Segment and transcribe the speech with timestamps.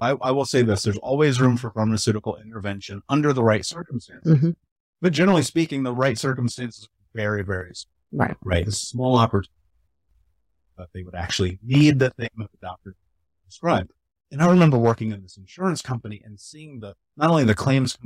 [0.00, 4.34] I, I, will say this there's always room for pharmaceutical intervention under the right circumstances.
[4.34, 4.50] Mm-hmm.
[5.00, 7.90] But generally speaking, the right circumstances are very, very small.
[8.12, 8.36] Right.
[8.44, 8.68] Right.
[8.68, 9.50] A small opportunity
[10.78, 12.94] that they would actually need the thing that the doctor
[13.44, 13.90] prescribed.
[14.30, 17.96] And I remember working in this insurance company and seeing the not only the claims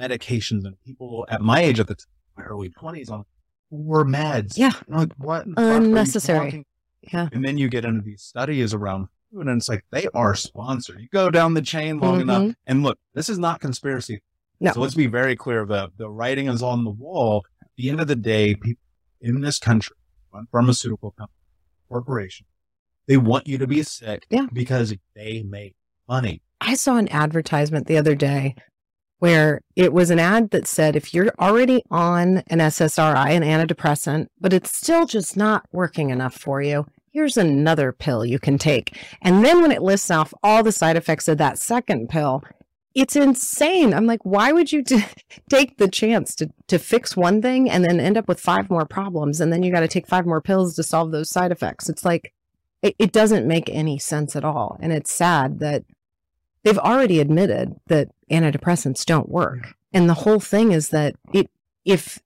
[0.00, 3.24] medications and people at my age at the time, my early twenties on
[3.70, 4.56] poor meds.
[4.56, 4.72] Yeah.
[4.86, 5.44] Like what?
[5.44, 6.66] in the fuck are you Unnecessary.
[7.12, 7.28] Yeah.
[7.32, 11.00] And then you get into these studies around food and it's like they are sponsored.
[11.00, 12.54] You go down the chain long enough Mhm.
[12.66, 14.22] and look, this is not conspiracy.
[14.60, 14.72] No.
[14.72, 15.64] So let's be very clear.
[15.64, 17.44] The, the writing is on the wall.
[17.62, 18.82] At the end of the day, people
[19.20, 19.96] in this country,
[20.50, 21.34] pharmaceutical company,
[21.88, 22.46] corporation,
[23.06, 24.46] they want you to be sick Yeah.
[24.52, 25.74] because they make
[26.08, 26.42] money.
[26.60, 28.54] I saw an advertisement the other day
[29.20, 34.26] where it was an ad that said if you're already on an SSRI, an antidepressant,
[34.40, 36.86] but it's still just not working enough for you,
[37.18, 38.96] here's another pill you can take.
[39.20, 42.44] And then when it lists off all the side effects of that second pill,
[42.94, 43.92] it's insane.
[43.92, 45.02] I'm like, why would you t-
[45.50, 48.86] take the chance to, to fix one thing and then end up with five more
[48.86, 49.40] problems?
[49.40, 51.88] And then you got to take five more pills to solve those side effects.
[51.88, 52.32] It's like,
[52.82, 54.78] it, it doesn't make any sense at all.
[54.80, 55.82] And it's sad that
[56.62, 59.74] they've already admitted that antidepressants don't work.
[59.92, 61.50] And the whole thing is that it
[61.84, 62.20] if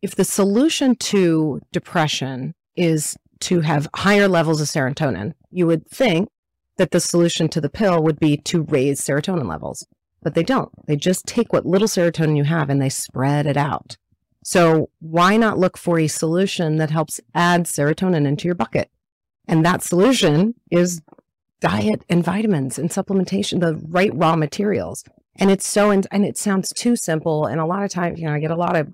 [0.00, 6.28] if the solution to depression is to have higher levels of serotonin, you would think
[6.76, 9.86] that the solution to the pill would be to raise serotonin levels.
[10.22, 10.70] But they don't.
[10.86, 13.96] They just take what little serotonin you have and they spread it out.
[14.44, 18.90] So why not look for a solution that helps add serotonin into your bucket?
[19.46, 21.00] And that solution is
[21.60, 25.04] diet and vitamins and supplementation, the right raw materials.
[25.36, 27.46] And it's so, and it sounds too simple.
[27.46, 28.88] And a lot of times, you know, I get a lot of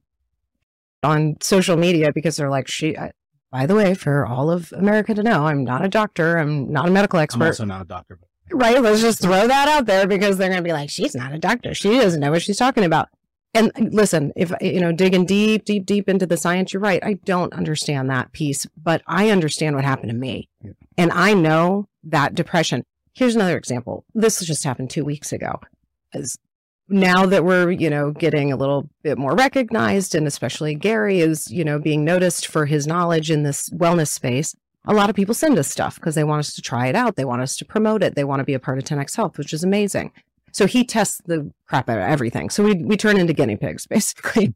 [1.02, 2.96] on social media because they're like, she,
[3.54, 6.38] by the way, for all of America to know, I'm not a doctor.
[6.38, 7.46] I'm not a medical I'm expert.
[7.46, 8.18] also not a doctor.
[8.50, 8.82] Right.
[8.82, 11.38] Let's just throw that out there because they're going to be like, she's not a
[11.38, 11.72] doctor.
[11.72, 13.10] She doesn't know what she's talking about.
[13.54, 16.82] And uh, listen, if uh, you know, digging deep, deep, deep into the science, you're
[16.82, 16.98] right.
[17.04, 20.48] I don't understand that piece, but I understand what happened to me.
[20.60, 20.72] Yeah.
[20.98, 22.84] And I know that depression.
[23.12, 24.04] Here's another example.
[24.14, 25.60] This just happened two weeks ago.
[26.12, 26.36] As
[26.88, 31.50] now that we're, you know, getting a little bit more recognized, and especially Gary is,
[31.50, 34.54] you know, being noticed for his knowledge in this wellness space,
[34.86, 37.16] a lot of people send us stuff because they want us to try it out.
[37.16, 38.14] They want us to promote it.
[38.14, 40.12] They want to be a part of 10X Health, which is amazing.
[40.52, 42.50] So he tests the crap out of everything.
[42.50, 44.54] So we, we turn into guinea pigs, basically.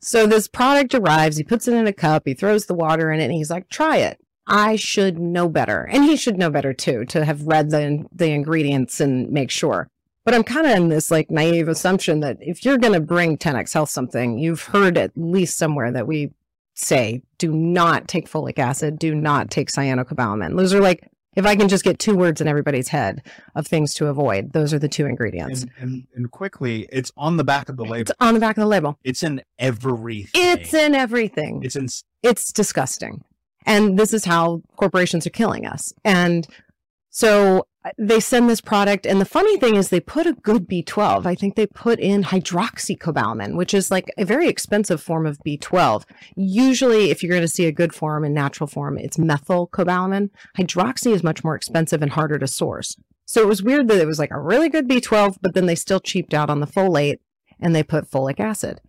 [0.00, 3.20] So this product arrives, he puts it in a cup, he throws the water in
[3.20, 4.20] it, and he's like, try it.
[4.46, 5.82] I should know better.
[5.90, 9.90] And he should know better too, to have read the, the ingredients and make sure.
[10.24, 13.38] But I'm kind of in this like naive assumption that if you're going to bring
[13.38, 16.32] 10X Health something, you've heard at least somewhere that we
[16.74, 20.56] say, do not take folic acid, do not take cyanocobalamin.
[20.56, 23.22] Those are like, if I can just get two words in everybody's head
[23.54, 25.62] of things to avoid, those are the two ingredients.
[25.62, 28.00] and, and and quickly, it's on the back of the label.
[28.00, 28.98] It's on the back of the label.
[29.04, 30.30] It's in everything.
[30.34, 31.62] It's in everything.
[31.62, 31.86] It's in.
[32.24, 33.22] it's disgusting.
[33.66, 35.92] And this is how corporations are killing us.
[36.04, 36.44] And
[37.10, 39.06] so they send this product.
[39.06, 41.26] And the funny thing is, they put a good B12.
[41.26, 46.04] I think they put in hydroxycobalamin, which is like a very expensive form of B12.
[46.36, 50.30] Usually, if you're going to see a good form in natural form, it's methylcobalamin.
[50.58, 52.96] Hydroxy is much more expensive and harder to source.
[53.24, 55.74] So it was weird that it was like a really good B12, but then they
[55.74, 57.18] still cheaped out on the folate
[57.60, 58.80] and they put folic acid.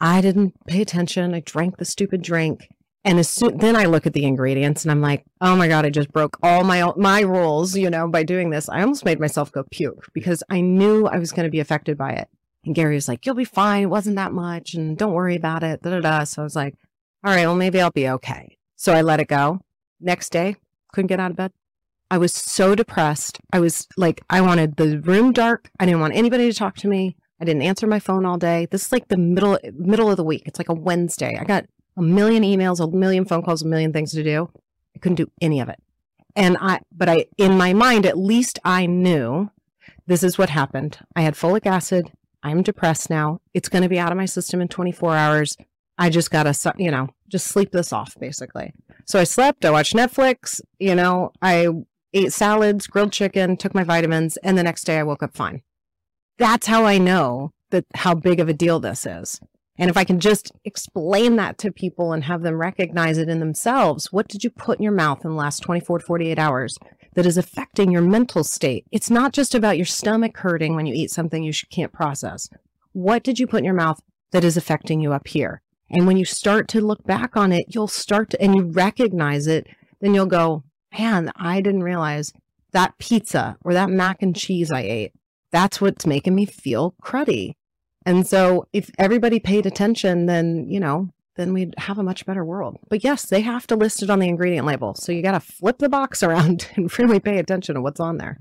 [0.00, 1.34] I didn't pay attention.
[1.34, 2.68] I drank the stupid drink.
[3.06, 5.86] And as soon then I look at the ingredients and I'm like, oh my god,
[5.86, 8.68] I just broke all my my rules, you know, by doing this.
[8.68, 11.96] I almost made myself go puke because I knew I was going to be affected
[11.96, 12.28] by it.
[12.64, 13.84] And Gary was like, "You'll be fine.
[13.84, 16.24] It wasn't that much, and don't worry about it." Da da da.
[16.24, 16.74] So I was like,
[17.24, 19.60] "All right, well maybe I'll be okay." So I let it go.
[20.00, 20.56] Next day,
[20.92, 21.52] couldn't get out of bed.
[22.10, 23.38] I was so depressed.
[23.52, 25.70] I was like, I wanted the room dark.
[25.78, 27.16] I didn't want anybody to talk to me.
[27.40, 28.66] I didn't answer my phone all day.
[28.70, 30.42] This is like the middle middle of the week.
[30.46, 31.38] It's like a Wednesday.
[31.38, 34.50] I got a million emails, a million phone calls, a million things to do.
[34.94, 35.80] I couldn't do any of it.
[36.34, 39.50] And I, but I, in my mind, at least I knew
[40.06, 40.98] this is what happened.
[41.14, 42.12] I had folic acid.
[42.42, 43.40] I'm depressed now.
[43.54, 45.56] It's going to be out of my system in 24 hours.
[45.98, 48.72] I just got to, you know, just sleep this off basically.
[49.06, 51.68] So I slept, I watched Netflix, you know, I
[52.12, 55.62] ate salads, grilled chicken, took my vitamins, and the next day I woke up fine.
[56.38, 59.40] That's how I know that how big of a deal this is.
[59.78, 63.40] And if I can just explain that to people and have them recognize it in
[63.40, 66.78] themselves, what did you put in your mouth in the last 24 to 48 hours
[67.14, 68.86] that is affecting your mental state?
[68.90, 72.48] It's not just about your stomach hurting when you eat something you can't process.
[72.92, 74.00] What did you put in your mouth
[74.32, 75.60] that is affecting you up here?
[75.90, 79.46] And when you start to look back on it, you'll start to, and you recognize
[79.46, 79.66] it,
[80.00, 80.64] then you'll go,
[80.98, 82.32] man, I didn't realize
[82.72, 85.12] that pizza or that mac and cheese I ate.
[85.52, 87.52] That's what's making me feel cruddy.
[88.06, 92.44] And so if everybody paid attention, then, you know, then we'd have a much better
[92.44, 92.78] world.
[92.88, 94.94] But yes, they have to list it on the ingredient label.
[94.94, 98.16] So you got to flip the box around and really pay attention to what's on
[98.18, 98.38] there.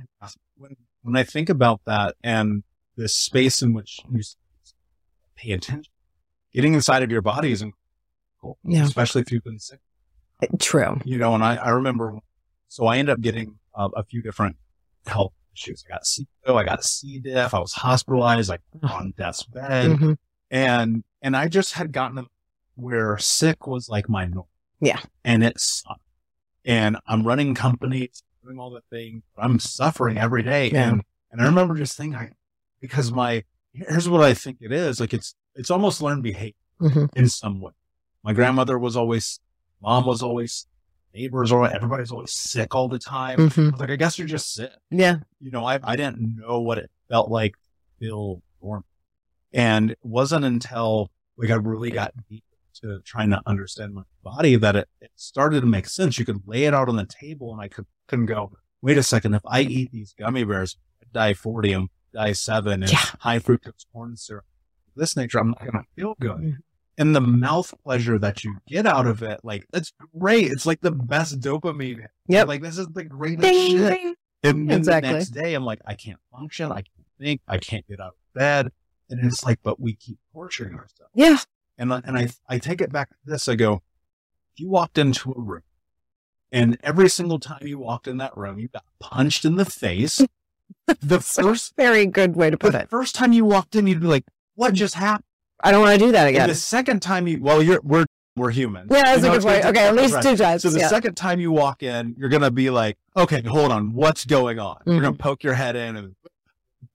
[0.57, 2.63] When when I think about that and
[2.95, 4.21] the space in which you
[5.35, 5.91] pay attention,
[6.53, 8.83] getting inside of your body is incredible, Yeah.
[8.83, 9.79] especially if you've been sick.
[10.59, 10.99] True.
[11.05, 12.17] You know, and I, I remember,
[12.69, 14.55] so I ended up getting uh, a few different
[15.05, 15.83] health issues.
[15.87, 17.19] I got SIBO, I got C.
[17.19, 19.91] diff, I was hospitalized, like on death's bed.
[19.91, 20.17] Mhm.
[20.51, 22.25] and and I just had gotten
[22.75, 24.47] where sick was like my norm.
[24.79, 24.99] Yeah.
[25.23, 25.83] and it's
[26.65, 29.23] and I'm running companies, doing all the things.
[29.37, 30.89] I'm suffering every day, Yeah.
[30.89, 32.31] and and I remember just thinking, I,
[32.81, 33.43] because my
[33.73, 37.09] here's what I think it is like it's it's almost learned behavior Mhm.
[37.15, 37.71] in some way.
[38.23, 39.39] My grandmother was always,
[39.81, 40.67] mom was always,
[41.15, 43.39] neighbors or everybody's always sick all the time.
[43.39, 43.71] I Mhm.
[43.71, 45.17] was like, I guess you're just sick Yeah.
[45.39, 47.59] you know, I, I didn't know what it felt like to
[48.05, 48.85] feel normal.
[49.53, 52.43] And it wasn't until like I really got deep
[52.81, 56.19] to trying to understand my body that it, it started to make sense.
[56.19, 59.03] You could lay it out on the table and I could, couldn't go, wait a
[59.03, 62.97] second, if I eat these gummy bears, I dye 40 and dye seven and Yeah.
[63.19, 64.45] high fructose corn syrup,
[64.95, 66.57] this nature, I'm not going to feel good.
[66.97, 70.51] And the mouth pleasure that you get out of it, like, it's great.
[70.51, 72.05] It's like the best dopamine.
[72.27, 72.47] Yep.
[72.47, 73.93] Like, this is the greatest Ding, shit.
[73.93, 74.15] ding.
[74.43, 75.11] And then Exactly.
[75.11, 76.71] the next day, I'm like, I can't function.
[76.71, 77.41] I can't think.
[77.47, 78.69] I can't get out of bed.
[79.09, 81.11] And it's like, but we keep torturing ourselves.
[81.13, 81.37] Yeah.
[81.77, 83.49] And, I- and I, I take it back to this.
[83.49, 83.81] I go,
[84.53, 85.63] if you walked into a room
[86.51, 90.21] and every single time you walked in that room, you got punched in the face.
[91.01, 92.89] the first, Very good way to put the it.
[92.89, 94.23] first time you walked in, you'd be like,
[94.55, 95.25] what just happened?
[95.63, 96.49] I don't want to do that And again.
[96.49, 98.87] the second time you, well, you're, we're, we're human.
[98.91, 99.65] Yeah, that's You a good point.
[99.65, 100.61] Okay, at least two times.
[100.63, 100.87] So the yeah.
[100.89, 104.77] second time you walk in, you're gonna be like, okay, hold on, what's going on?
[104.85, 105.03] You're Mm-hmm.
[105.05, 106.15] gonna poke your head in, and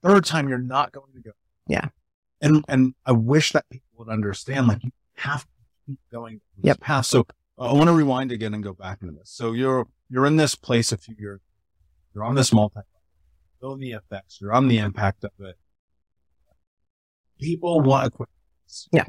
[0.02, 1.30] third time you're not going to go.
[1.66, 1.86] Yeah.
[2.42, 5.48] And and I wish that people would understand, like you have to
[5.86, 6.80] keep going Yep.
[6.80, 7.06] path.
[7.06, 7.26] So
[7.58, 9.30] uh, I want to rewind again and go back into this.
[9.30, 11.40] So you're you're in this place a few years,
[12.14, 12.80] you're on this multi,
[13.60, 15.56] feeling the effects, you're on the impact of it.
[17.40, 18.28] People want to quit.
[18.92, 19.04] Yeah.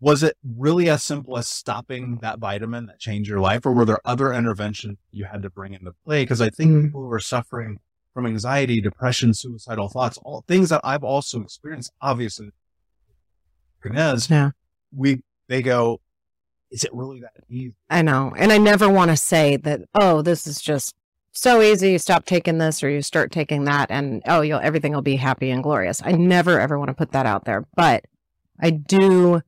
[0.00, 3.84] Was it really as simple as stopping that vitamin that changed your life, or were
[3.84, 6.22] there other interventions you had to bring into play?
[6.22, 6.84] Because I think Mm.
[6.84, 7.78] people who are suffering
[8.14, 12.50] from anxiety, depression, suicidal thoughts, all things that I've also experienced, obviously,
[13.84, 14.50] is Yeah.
[14.94, 16.00] we they go,
[16.70, 17.74] is it really that easy?
[17.88, 18.34] I know.
[18.36, 20.94] And I never want to say that, oh, this is just
[21.32, 21.92] so easy.
[21.92, 25.16] You stop taking this or you start taking that and oh, you'll everything will be
[25.16, 26.02] happy and glorious.
[26.04, 27.66] I never ever want to put that out there.
[27.74, 28.04] But
[28.60, 29.42] I do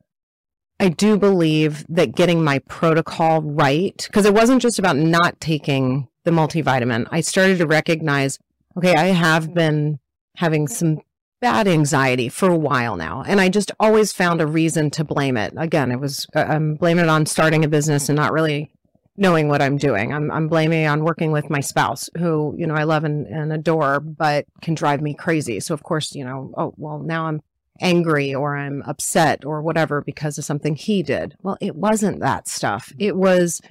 [0.79, 6.07] I do believe that getting my protocol right, because it wasn't just about not taking
[6.23, 7.07] the multivitamin.
[7.11, 8.39] I started to recognize,
[8.75, 9.99] okay, I have been
[10.37, 11.01] having some
[11.39, 13.23] bad anxiety for a while now.
[13.27, 15.53] And I just always found a reason to blame it.
[15.55, 18.71] Again, it was, uh, I'm blaming it on starting a business and not really
[19.17, 20.11] knowing what I'm doing.
[20.11, 23.53] I'm, I'm blaming on working with my spouse who, you know, I love and, and
[23.53, 25.59] adore, but can drive me crazy.
[25.59, 27.41] So of course, you know, oh, well, now I'm
[27.81, 31.35] angry or I'm upset or whatever because of something he did.
[31.41, 32.93] Well, it wasn't that stuff.
[32.97, 33.61] It was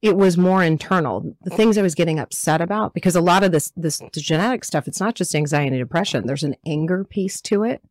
[0.00, 1.34] it was more internal.
[1.42, 4.88] The things I was getting upset about because a lot of this this genetic stuff,
[4.88, 6.26] it's not just anxiety and depression.
[6.26, 7.82] There's an anger piece to it.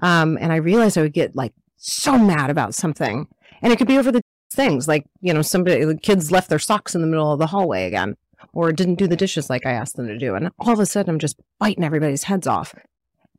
[0.00, 3.28] Um, and I realized I would get like so mad about something.
[3.62, 4.22] And it could be over the
[4.52, 7.46] things like, you know, somebody the kids left their socks in the middle of the
[7.46, 8.16] hallway again
[8.52, 10.34] or didn't do the dishes like I asked them to do.
[10.34, 12.74] And all of a sudden I'm just biting everybody's heads off.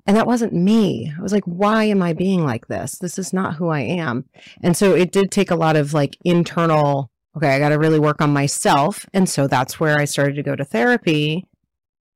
[0.08, 1.12] And that wasn't me.
[1.18, 2.98] I was like, why am I being like this?
[3.00, 4.26] This is not who I am.
[4.62, 8.00] And so it did take a lot of like internal, okay, I got to really
[8.00, 9.08] work on myself.
[9.14, 11.48] And so that's where I started to go to therapy.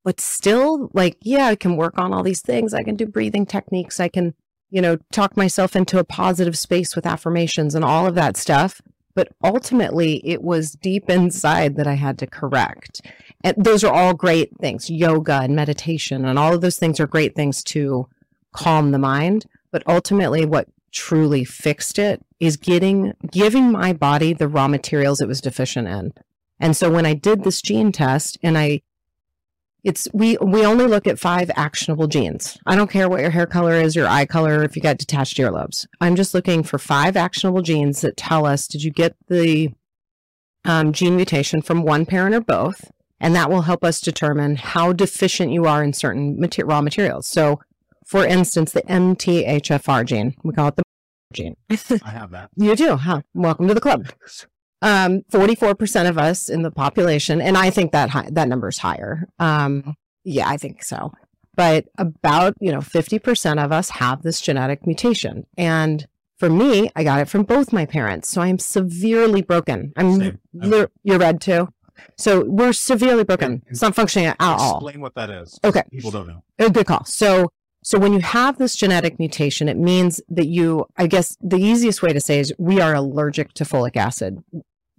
[0.03, 2.73] But still, like, yeah, I can work on all these things.
[2.73, 3.99] I can do breathing techniques.
[3.99, 4.33] I can,
[4.69, 8.81] you know, talk myself into a positive space with affirmations and all of that stuff.
[9.15, 13.01] But ultimately, it was deep inside that I had to correct.
[13.43, 17.07] And those are all great things yoga and meditation, and all of those things are
[17.07, 18.07] great things to
[18.53, 19.45] calm the mind.
[19.71, 25.27] But ultimately, what truly fixed it is getting giving my body the raw materials it
[25.27, 26.13] was deficient in.
[26.59, 28.81] And so when I did this gene test and I
[29.83, 32.57] it's we we only look at five actionable genes.
[32.65, 35.37] I don't care what your hair color is, your eye color, if you got detached
[35.37, 35.87] earlobes.
[36.01, 39.73] I'm just looking for five actionable genes that tell us did you get the
[40.65, 44.93] um, gene mutation from one parent or both, and that will help us determine how
[44.93, 47.27] deficient you are in certain mater- raw materials.
[47.27, 47.59] So,
[48.05, 50.83] for instance, the MTHFR gene, we call it the
[51.33, 51.55] gene.
[51.69, 52.49] I have that.
[52.55, 53.21] You do, huh?
[53.33, 54.07] Welcome to the club.
[54.81, 58.77] Um, 44% of us in the population, and I think that high, that number is
[58.77, 59.27] higher.
[59.37, 61.11] Um, yeah, I think so.
[61.55, 65.45] But about, you know, 50% of us have this genetic mutation.
[65.57, 66.07] And
[66.37, 68.29] for me, I got it from both my parents.
[68.29, 69.91] So I'm severely broken.
[69.97, 70.39] I'm,
[71.03, 71.67] you're red too.
[72.17, 73.63] So we're severely broken.
[73.67, 74.77] It's not functioning at all.
[74.77, 75.59] Explain what that is.
[75.63, 75.83] Okay.
[75.91, 76.43] People don't know.
[76.59, 77.05] A good call.
[77.05, 77.51] So,
[77.83, 82.01] so when you have this genetic mutation, it means that you, I guess the easiest
[82.01, 84.43] way to say is we are allergic to folic acid.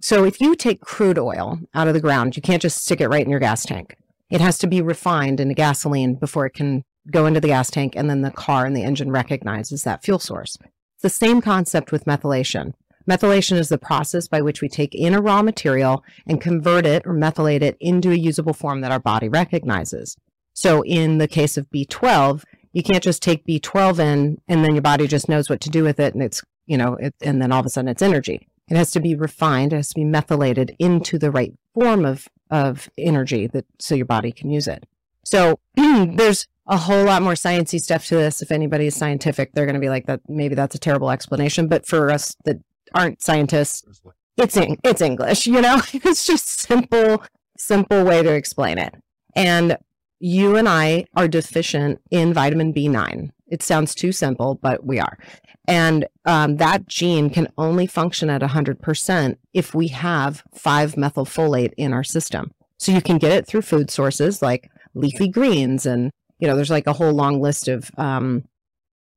[0.01, 3.09] So if you take crude oil out of the ground, you can't just stick it
[3.09, 3.97] right in your gas tank.
[4.31, 7.95] It has to be refined into gasoline before it can go into the gas tank
[7.97, 10.57] and then the car and the engine recognizes that fuel source.
[10.95, 12.75] It's the same concept with methylation.
[13.11, 17.03] Methylation is the process by which we take in a raw material and convert it
[17.05, 20.17] or methylate it into a usable form that our body recognizes.
[20.55, 24.83] So in the case of B12, you can't just take B12 in and then your
[24.83, 27.51] body just knows what to do with it and it's, you know, it, and then
[27.51, 28.47] all of a sudden it's energy.
[28.69, 32.29] It has to be refined, it has to be methylated into the right form of,
[32.49, 34.87] of energy that so your body can use it.
[35.25, 38.41] So there's a whole lot more sciencey stuff to this.
[38.41, 40.21] If anybody is scientific, they're going to be like that.
[40.29, 41.67] Maybe that's a terrible explanation.
[41.67, 42.61] But for us that
[42.95, 43.85] aren't scientists,
[44.37, 45.47] it's in, it's English.
[45.47, 47.23] You know, it's just simple,
[47.57, 48.95] simple way to explain it.
[49.35, 49.77] And
[50.19, 53.31] you and I are deficient in vitamin B9.
[53.49, 55.19] It sounds too simple, but we are.
[55.67, 61.93] And um, that gene can only function at 100% if we have 5 methylfolate in
[61.93, 62.53] our system.
[62.79, 66.71] So you can get it through food sources like leafy greens and you know there's
[66.71, 68.45] like a whole long list of um,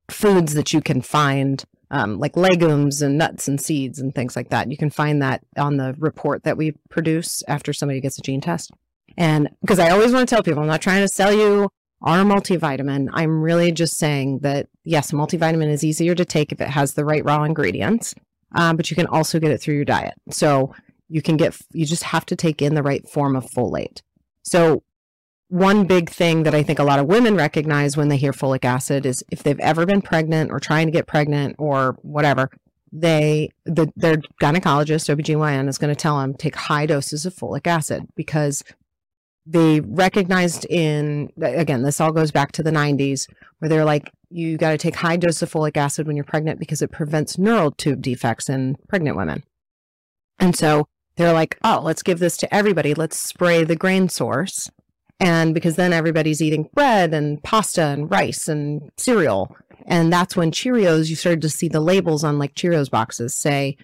[0.09, 1.63] foods that you can find
[1.93, 4.69] um, like legumes and nuts and seeds and things like that.
[4.69, 8.41] You can find that on the report that we produce after somebody gets a gene
[8.41, 8.71] test.
[9.15, 11.69] And because i always want to tell people i'm not trying to sell you
[12.01, 13.09] our multivitamin.
[13.13, 17.05] I'm really just saying that yes multivitamin is easier to take if it has the
[17.05, 18.15] right raw ingredients
[18.55, 20.13] um, but you can also get it through your diet.
[20.29, 20.73] So
[21.09, 24.01] you can get you just have to take in the right form of folate.
[24.43, 24.83] So
[25.53, 28.65] one big thing that I think a lot of women recognize when they hear folic
[28.65, 32.49] acid is if they've ever been pregnant or trying to get pregnant or whatever,
[32.91, 37.67] they the their gynecologist OBGYN is going to tell them take high doses of folic
[37.67, 38.63] acid because
[39.45, 43.27] they recognized in again this all goes back to the 90s
[43.59, 46.57] where they're like you got to take high dose of folic acid when you're pregnant
[46.59, 49.43] because it prevents neural tube defects in pregnant women.
[50.39, 52.95] And so they're like, "Oh, let's give this to everybody.
[52.95, 54.71] Let's spray the grain source."
[55.19, 59.55] And because then everybody's eating bread and pasta and rice and cereal.
[59.85, 63.77] And that's when Cheerios, you started to see the labels on like Cheerios boxes say,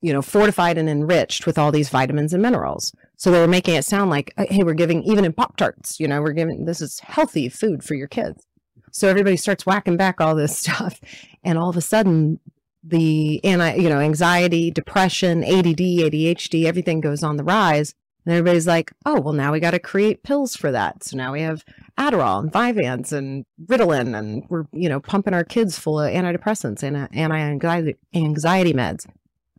[0.00, 2.92] you know, fortified and enriched with all these vitamins and minerals.
[3.16, 5.98] So they were making it sound like, uh, hey, we're giving, even in Pop Tarts,
[5.98, 8.46] you know, we're giving, this is healthy food for your kids.
[8.92, 11.00] So everybody starts whacking back all this stuff.
[11.44, 12.40] And all of a sudden,
[12.84, 17.94] the you know, anxiety, depression, ADD, ADHD, everything goes on the rise.
[18.28, 21.02] And everybody's like, oh, well, now we got to create pills for that.
[21.02, 21.64] So now we have
[21.98, 26.82] Adderall and Vyvanse and Ritalin, and we're, you know, pumping our kids full of antidepressants
[26.82, 29.06] and uh, anti anxiety meds.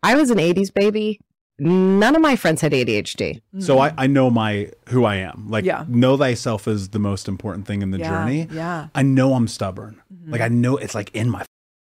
[0.04, 1.20] I was an 80s baby.
[1.58, 3.42] None of my friends had ADHD.
[3.58, 5.48] So I, I know my who I am.
[5.50, 5.86] Like Yeah.
[5.88, 8.48] know thyself is the most important thing in the Yeah, journey.
[8.52, 8.90] yeah.
[8.94, 10.00] I know I'm stubborn.
[10.14, 10.32] Mm-hmm.
[10.32, 11.44] Like I know it's like in my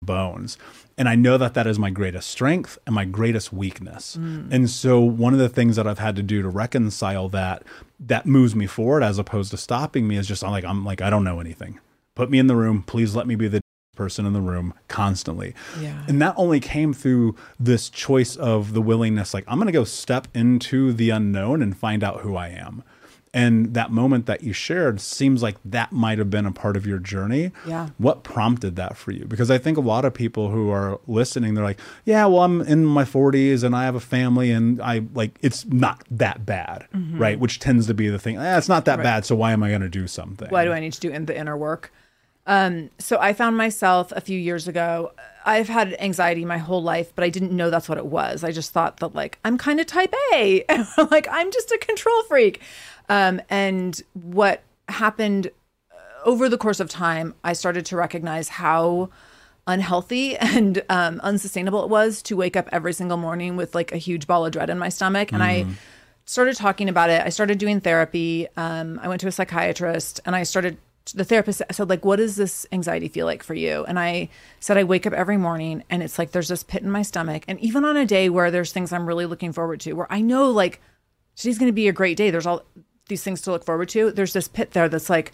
[0.01, 0.57] bones.
[0.97, 4.17] And I know that that is my greatest strength and my greatest weakness.
[4.17, 4.51] Mm.
[4.51, 7.63] And so one of the things that I've had to do to reconcile that
[7.99, 11.01] that moves me forward as opposed to stopping me is just I'm like I'm like
[11.01, 11.79] I don't know anything.
[12.15, 13.61] Put me in the room, please let me be the
[13.95, 15.53] person in the room constantly.
[15.79, 16.03] Yeah.
[16.07, 19.83] And that only came through this choice of the willingness like I'm going to go
[19.83, 22.83] step into the unknown and find out who I am.
[23.35, 26.87] And that moment that you shared seems like that might have been a part of
[26.87, 27.51] your journey.
[27.67, 27.89] Yeah.
[27.97, 29.25] What prompted that for you?
[29.25, 32.61] Because I think a lot of people who are listening, they're like, yeah, well, I'm
[32.61, 36.87] in my 40s and I have a family and I like, it's not that bad,
[36.93, 37.37] right?
[37.37, 38.37] Which tends to be the thing.
[38.37, 39.25] Eh, it's not that bad.
[39.25, 40.47] So why am I going to do something?
[40.47, 41.91] Why do I need to do in the inner work?
[42.47, 45.11] Um, so I found myself a few years ago.
[45.45, 48.43] I've had anxiety my whole life, but I didn't know that's what it was.
[48.43, 50.63] I just thought that like I'm kind of type A,
[51.11, 52.61] like I'm just a control freak.
[53.09, 55.51] Um, and what happened
[55.91, 59.09] uh, over the course of time, I started to recognize how
[59.67, 63.97] unhealthy and um, unsustainable it was to wake up every single morning with like a
[63.97, 65.31] huge ball of dread in my stomach.
[65.31, 65.65] And I
[66.25, 67.21] started talking about it.
[67.23, 68.47] I started doing therapy.
[68.57, 70.77] Um, I went to a psychiatrist and I started,
[71.13, 73.85] the therapist said, like, what does this anxiety feel like for you?
[73.87, 76.89] And I said, I wake up every morning and it's like there's this pit in
[76.89, 77.43] my stomach.
[77.47, 80.21] And even on a day where there's things I'm really looking forward to, where I
[80.21, 80.81] know like
[81.35, 82.63] today's going to be a great day, there's all
[83.07, 84.11] these things to look forward to.
[84.11, 85.31] There's this pit there that's like,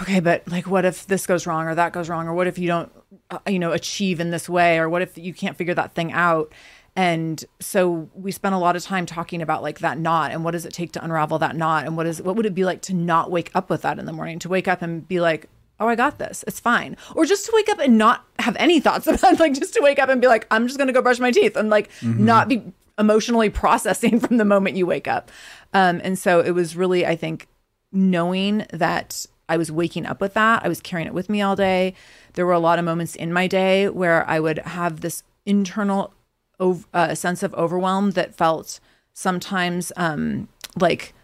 [0.00, 2.26] okay, but like, what if this goes wrong or that goes wrong?
[2.28, 2.92] Or what if you don't,
[3.30, 4.78] uh, you know, achieve in this way?
[4.78, 6.52] Or what if you can't figure that thing out?
[6.96, 10.50] And so we spent a lot of time talking about like that knot and what
[10.52, 12.82] does it take to unravel that knot and what is what would it be like
[12.82, 15.48] to not wake up with that in the morning to wake up and be like
[15.78, 18.80] oh I got this it's fine or just to wake up and not have any
[18.80, 19.40] thoughts about it.
[19.40, 21.56] like just to wake up and be like I'm just gonna go brush my teeth
[21.56, 25.30] and like not be emotionally processing from the moment you wake up.
[25.72, 27.48] Um, and so it was really, I think,
[27.90, 31.56] knowing that I was waking up with that, I was carrying it with me all
[31.56, 31.94] day.
[32.34, 36.14] There were a lot of moments in my day where I would have this internal
[36.60, 38.78] ov- uh, sense of overwhelm that felt
[39.12, 41.14] sometimes um, like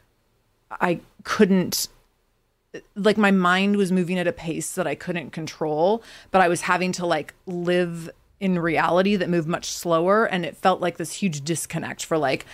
[0.70, 1.88] I couldn't
[2.94, 6.62] like my mind was moving at a pace that I couldn't control, but I was
[6.62, 11.12] having to like live in reality that moved much slower and it felt like this
[11.12, 12.46] huge disconnect for like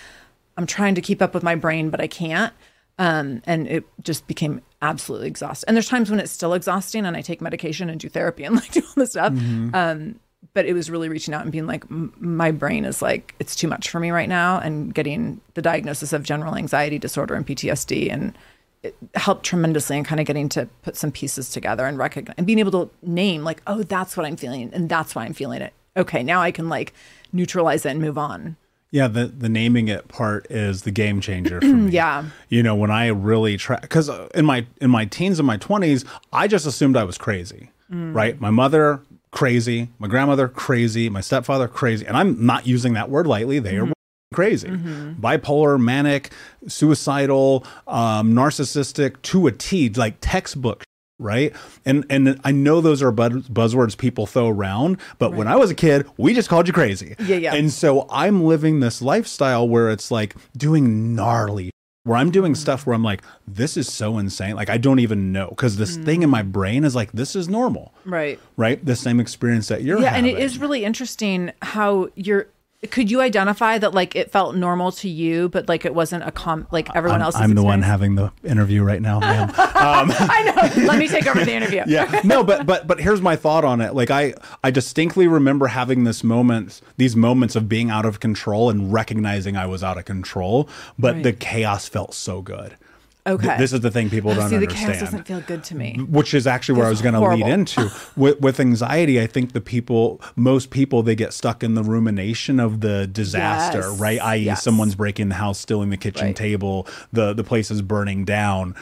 [0.57, 2.53] I'm trying to keep up with my brain but I can't.
[2.99, 5.67] Um, and it just became absolutely exhausting.
[5.69, 8.55] And there's times when it's still exhausting and I take medication and do therapy and
[8.57, 9.33] like do all this stuff.
[9.75, 10.21] Um,
[10.55, 13.69] but it was really reaching out and being like, my brain is like, it's too
[13.69, 14.59] much for me right now.
[14.59, 18.37] And getting the diagnosis of general anxiety disorder and PTSD and
[18.83, 22.47] it helped tremendously in kind of getting to put some pieces together and recognize and
[22.47, 25.63] being able to name like, oh, that's what I'm feeling and that's why I'm feeling
[25.63, 25.73] it.
[25.97, 26.93] Okay, now I can like
[27.33, 28.57] neutralize it and move on.
[28.91, 31.93] Yeah, the the naming it part is the game changer for me.
[31.93, 32.27] Yeah.
[32.49, 35.57] You know, when I really try cuz uh, in my in my teens and my
[35.57, 37.71] 20s, I just assumed I was crazy.
[37.91, 38.15] Mm.
[38.15, 38.41] Right?
[38.41, 43.27] My mother crazy, my grandmother crazy, my stepfather crazy, and I'm not using that word
[43.27, 43.59] lightly.
[43.59, 43.93] They are mm-hmm.
[44.33, 44.69] Crazy.
[44.69, 46.31] Bipolar, manic,
[46.67, 50.83] suicidal, um, narcissistic to a T, like textbook
[51.19, 51.55] right?
[51.87, 55.71] And and I know those are buzz, buzzwords people throw around, but when I was
[55.71, 57.15] a kid, we just called you crazy.
[57.21, 57.55] Yeah, yeah.
[57.55, 61.71] And so I'm living this lifestyle where it's like doing gnarly
[62.05, 62.57] where I'm doing Mm.
[62.57, 64.57] stuff where I'm like this is so insane.
[64.57, 66.05] Like I don't even know cuz this Mm.
[66.05, 67.95] thing in my brain is like this is normal.
[68.05, 68.41] Right.
[68.57, 68.85] Right?
[68.85, 70.29] The same experience that you're Yeah, having.
[70.31, 72.49] and it is really interesting how you're.
[72.91, 76.33] Could you identify that like it felt normal to you, but like it wasn't a
[76.33, 77.41] com like everyone I'm, else's?
[77.41, 79.53] I'm the one having the interview right now, ma'am.
[79.83, 80.45] Um, I
[80.77, 80.85] know.
[80.87, 81.83] Let me take over the interview.
[81.89, 85.67] yeah no but but but here's my thought on it like i i distinctly remember
[85.67, 89.99] having this moment these moments of being out of control and recognizing i was out
[89.99, 90.69] of control
[91.01, 91.23] but Right.
[91.25, 92.77] the chaos felt so good
[93.25, 93.47] Okay.
[93.47, 95.97] Th- this is the thing people don't See, the chaos doesn't feel good to me.
[96.09, 99.21] which is actually where I was going to lead into with, with anxiety.
[99.21, 103.79] I think the people, most people, they get stuck in the rumination of the disaster,
[103.91, 104.01] Yes.
[104.01, 104.21] right?
[104.21, 104.65] I.e., Yes.
[104.65, 106.37] someone's breaking the house, stealing the kitchen Right.
[106.37, 108.75] table, the the place is burning down.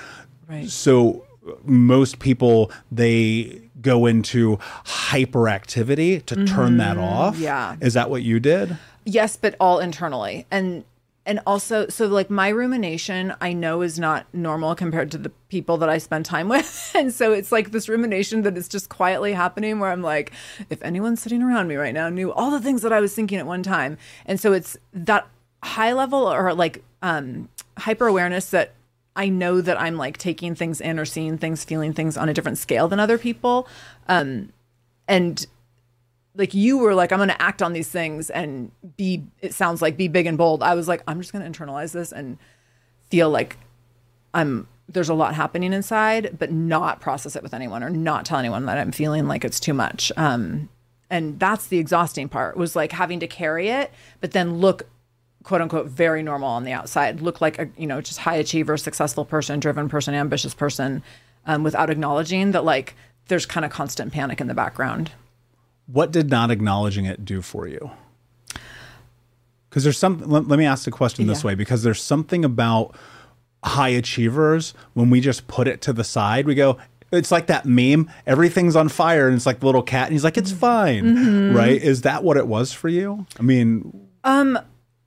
[0.48, 0.68] Right.
[0.70, 1.24] So
[1.64, 7.34] most people they go into hyperactivity to turn that off.
[7.34, 7.42] Mm-hmm.
[7.44, 7.76] yeah.
[7.80, 8.76] is that what you did?
[9.04, 10.46] Yes, but all internally.
[10.50, 10.84] And
[11.30, 15.76] and also so like my rumination I know is not normal compared to the people
[15.76, 16.90] that I spend time with.
[16.92, 20.32] And so it's like this rumination that is just quietly happening where I'm like
[20.70, 23.38] if anyone sitting around me right now knew all the things that I was thinking
[23.38, 23.96] at one time.
[24.26, 25.28] And so it's that
[25.62, 28.74] high level or like um hyper awareness that
[29.14, 32.34] I know that I'm like taking things in or seeing things, feeling things on a
[32.34, 33.68] different scale than other people.
[34.08, 34.52] Um
[35.06, 35.46] and
[36.34, 39.82] like you were like i'm going to act on these things and be it sounds
[39.82, 40.62] like be big and bold.
[40.62, 42.38] I was like i'm just going to internalize this and
[43.10, 43.58] feel like
[44.34, 48.38] i'm there's a lot happening inside but not process it with anyone or not tell
[48.38, 50.12] anyone that i'm feeling like it's too much.
[50.16, 50.68] Um
[51.12, 53.90] and that's the exhausting part was like having to carry it
[54.20, 54.86] but then look
[55.42, 57.20] quote unquote very normal on the outside.
[57.20, 61.02] Look like a you know just high achiever successful person driven person ambitious person
[61.46, 62.94] um, without acknowledging that like
[63.28, 65.12] there's kind of constant panic in the background
[65.92, 67.90] What did not acknowledging it do for you?
[69.68, 70.18] Because there's some.
[70.18, 71.48] Let, let me ask the question this Yeah.
[71.48, 71.54] way.
[71.54, 72.94] Because there's something about
[73.64, 76.46] high achievers when we just put it to the side.
[76.46, 76.78] We go.
[77.12, 78.08] It's like that meme.
[78.26, 81.56] Everything's on fire, and it's like the little cat, and he's like, "It's fine," Mm-hmm.
[81.56, 81.80] right?
[81.82, 83.26] Is that what it was for you?
[83.38, 84.58] I mean, um,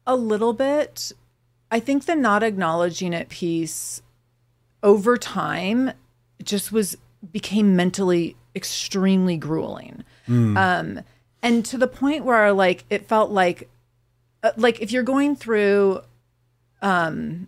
[0.05, 1.13] A little bit.
[1.71, 4.01] I think the not acknowledging it piece
[4.83, 5.91] over time
[6.43, 6.97] just was
[7.31, 10.03] became mentally extremely grueling.
[10.27, 11.01] Um
[11.41, 13.69] and to the point where like it felt like
[14.43, 16.01] uh, like if you're going through
[16.81, 17.47] um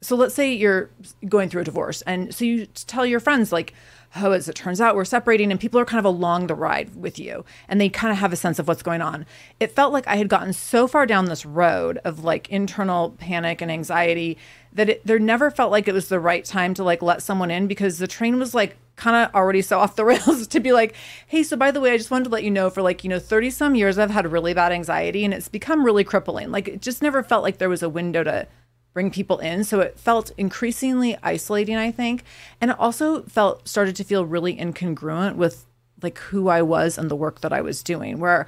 [0.00, 0.90] so let's say you're
[1.28, 3.72] going through a divorce and so you tell your friends like
[4.16, 6.94] oh as it turns out we're separating and people are kind of along the ride
[6.94, 9.26] with you and they kind of have a sense of what's going on.
[9.58, 13.60] It felt like i had gotten so far down this road of like internal panic
[13.60, 14.38] and anxiety
[14.74, 17.50] that it there never felt like it was the right time to like let someone
[17.50, 20.72] in because the train was like kind of already so off the rails to be
[20.72, 20.94] like
[21.26, 23.10] hey so by the way i just wanted to let you know for like you
[23.10, 26.68] know 30 some years i've had really bad anxiety and it's become really crippling like
[26.68, 28.46] it just never felt like there was a window to
[28.94, 29.64] bring people in.
[29.64, 32.22] So it felt increasingly isolating, I think.
[32.60, 35.66] And it also felt started to feel really incongruent with
[36.00, 38.46] like who I was and the work that I was doing, where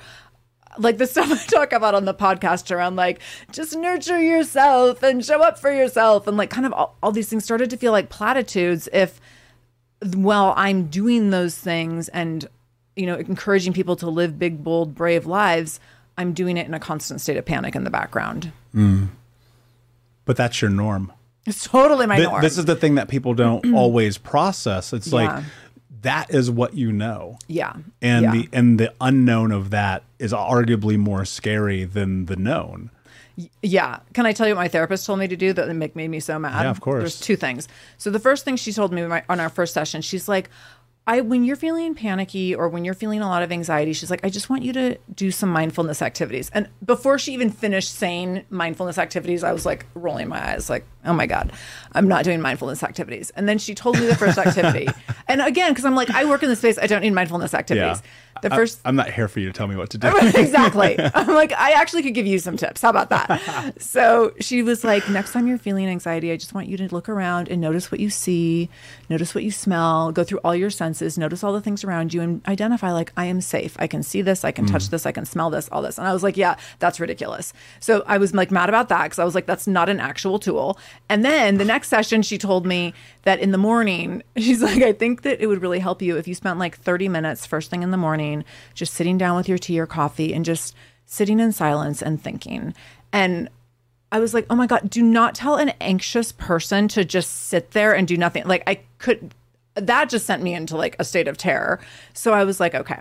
[0.79, 3.21] like the stuff I talk about on the podcast around like
[3.53, 7.29] just nurture yourself and show up for yourself and like kind of all, all these
[7.29, 9.21] things started to feel like platitudes if
[10.15, 12.47] well I'm doing those things and
[12.97, 15.81] you know encouraging people to live big bold brave lives
[16.19, 18.51] I'm doing it in a constant state of panic in the background.
[18.75, 19.09] Mm.
[20.25, 21.13] But that's your norm.
[21.45, 22.41] It's totally my Th- norm.
[22.43, 24.93] This is the thing that people don't always process.
[24.93, 25.15] It's Yeah.
[25.15, 25.45] like
[26.03, 27.39] that is what you know.
[27.49, 27.75] yeah.
[28.03, 28.33] And yeah.
[28.33, 32.91] the and the unknown of that is arguably more scary than the known.
[33.63, 34.01] Yeah.
[34.15, 36.39] Can I tell you what my therapist told me to do that made me so
[36.39, 36.63] mad?
[36.63, 37.03] Yeah, of course.
[37.03, 37.69] There's two things.
[37.99, 40.49] So the first thing she told me on our first session, she's like,
[41.09, 44.25] I when you're feeling panicky or when you're feeling a lot of anxiety, she's like,
[44.25, 46.51] I just want you to do some mindfulness activities.
[46.53, 50.85] And before she even finished saying mindfulness activities, I was like rolling my eyes, like,
[51.05, 51.53] oh my God,
[51.93, 53.31] I'm not doing mindfulness activities.
[53.37, 54.89] And then she told me the first activity.
[55.29, 58.01] And again, because I'm like, I work in the space, I don't need mindfulness activities.
[58.43, 60.09] The first I'm not here for you to tell me what to do.
[60.35, 60.97] exactly.
[61.15, 62.83] I'm like, I actually could give you some tips.
[62.83, 63.75] How about that?
[63.83, 67.09] so she was like, next time you're feeling anxiety, I just want you to look
[67.09, 68.69] around and notice what you see,
[69.09, 72.21] notice what you smell, go through all your senses, notice all the things around you,
[72.21, 73.77] and identify like, I am safe.
[73.79, 74.91] I can see this, I can touch mm.
[74.91, 75.99] this, I can smell this, all this.
[75.99, 77.53] And I was like, yeah, that's ridiculous.
[77.81, 80.39] So I was like mad about that because I was like, that's not an actual
[80.39, 80.79] tool.
[81.09, 84.93] And then the next session, she told me that in the morning, she's like, I
[84.93, 87.83] think that it would really help you if you spent like 30 minutes first thing
[87.83, 88.26] in the morning,
[88.75, 90.75] just sitting down with your tea or coffee and just
[91.07, 92.75] sitting in silence and thinking.
[93.13, 93.49] And
[94.13, 97.73] I was like, oh my God, do not tell an anxious person to just sit
[97.73, 98.45] there and do nothing.
[98.47, 99.35] Like, I could,
[99.75, 101.81] that just sent me into like a state of terror.
[102.13, 102.99] So I was like, okay.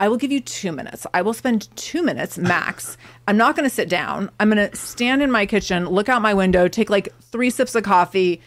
[0.00, 1.06] I will give you two minutes.
[1.14, 2.96] I will spend two minutes max.
[3.28, 4.30] I'm not going to sit down.
[4.40, 7.74] I'm going to stand in my kitchen, look out my window, take like three sips
[7.74, 8.40] of coffee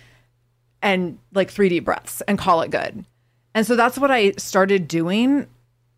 [0.81, 3.05] and like three deep breaths and call it good.
[3.55, 5.47] And so that's what I started doing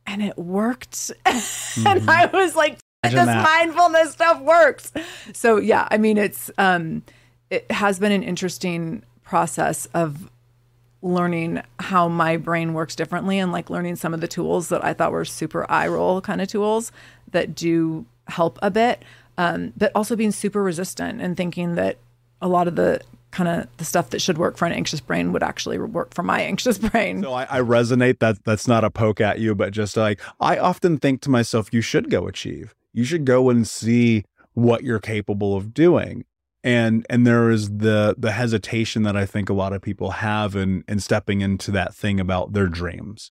[0.10, 1.12] and it worked.
[1.26, 3.44] and I was like, this that.
[3.44, 4.92] mindfulness stuff works.
[5.34, 7.04] So yeah, I mean it's um
[7.50, 10.30] it has been an interesting process of
[11.02, 14.94] learning how my brain works differently and like learning some of the tools that I
[14.94, 16.92] thought were super eye roll kind of tools
[17.32, 19.04] that do help a bit.
[19.38, 21.98] Um, but also being super resistant and thinking that
[22.42, 23.00] a lot of the
[23.32, 26.24] kind of the stuff that should work for an anxious brain would actually work for
[26.24, 27.24] my anxious brain.
[27.24, 30.58] So I, I resonate that that's not a poke at you, but just like I
[30.58, 32.76] often think to myself, you should go achieve.
[32.94, 36.26] You should go and see what you're capable of doing.
[36.64, 40.56] And and there is the the hesitation that I think a lot of people have
[40.56, 43.32] in in stepping into that thing about their dreams.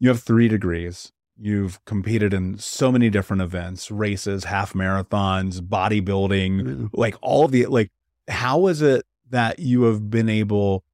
[0.00, 1.12] You have three degrees.
[1.40, 7.90] You've competed in so many different events, races, half marathons, bodybuilding, like all the like
[8.28, 10.84] how is it that you have been able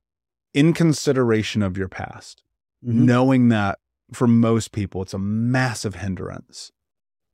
[0.53, 2.43] in consideration of your past,
[2.85, 2.93] Mhm.
[2.93, 3.79] knowing that
[4.13, 6.71] for most people it's a massive hindrance.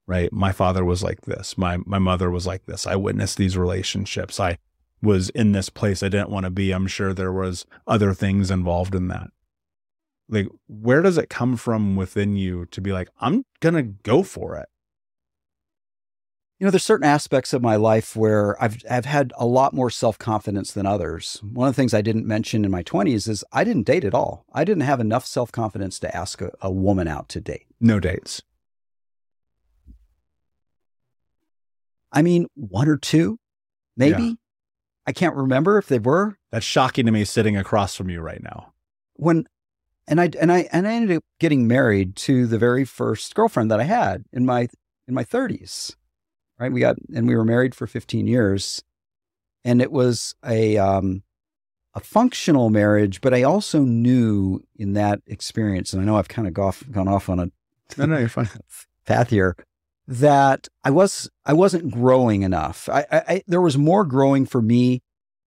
[0.06, 0.32] Right?
[0.32, 1.56] My father was like this.
[1.58, 2.86] My my mother was like this.
[2.86, 4.40] I witnessed these relationships.
[4.40, 4.58] I
[5.02, 6.72] was in this place I didn't want to be.
[6.72, 9.30] I'm sure there was other things involved in that
[10.30, 14.56] like where does it come from within you to be like i'm gonna go for
[14.56, 14.68] it
[16.60, 19.88] You know, there's certain aspects of my life where I've I've had a lot more
[19.90, 21.40] self confidence than others.
[21.42, 24.12] One of the things I didn't mention in my 20s is I didn't date at
[24.12, 24.44] all.
[24.52, 27.66] I didn't have enough self confidence to ask a, a woman out to date.
[27.80, 28.42] no dates
[32.12, 33.38] I mean, one or two,
[33.96, 34.22] maybe.
[34.22, 34.32] Yeah.
[35.06, 38.42] I can't remember if they were that's shocking to me sitting across from you right
[38.42, 38.72] now
[39.14, 39.46] when,
[40.08, 43.70] and I and I and I ended up getting married to the very first girlfriend
[43.70, 44.68] that I had in my
[45.06, 45.94] in my 30s.
[46.58, 48.82] Right, we got and we were married for 15 years,
[49.64, 51.22] and it was a um,
[51.94, 53.20] a functional marriage.
[53.22, 57.08] But I also knew in that experience, and I know I've kind of gone gone
[57.08, 57.50] off on a
[57.96, 58.48] no no you're fine
[59.06, 59.56] path here
[60.06, 62.88] that I was I wasn't growing enough.
[62.90, 65.00] I, I, I there was more growing for me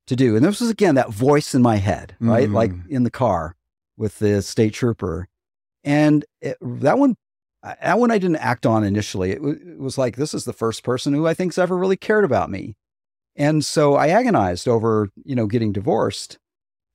[0.07, 2.53] to do, and this was again that voice in my head, right, Mhm.
[2.53, 3.55] like in the car
[3.97, 5.27] with the state trooper,
[5.83, 7.15] and it, that one
[7.63, 9.31] that one I didn't act on initially.
[9.31, 11.97] It, w- it was like this is the first person who I think's ever really
[11.97, 12.75] cared about me,
[13.35, 16.37] and so I agonized over you know getting divorced,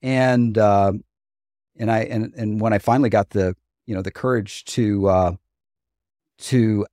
[0.02, 0.92] and uh,
[1.78, 3.56] and I and and when I finally got the
[3.86, 5.32] you know the courage to uh,
[6.38, 6.86] to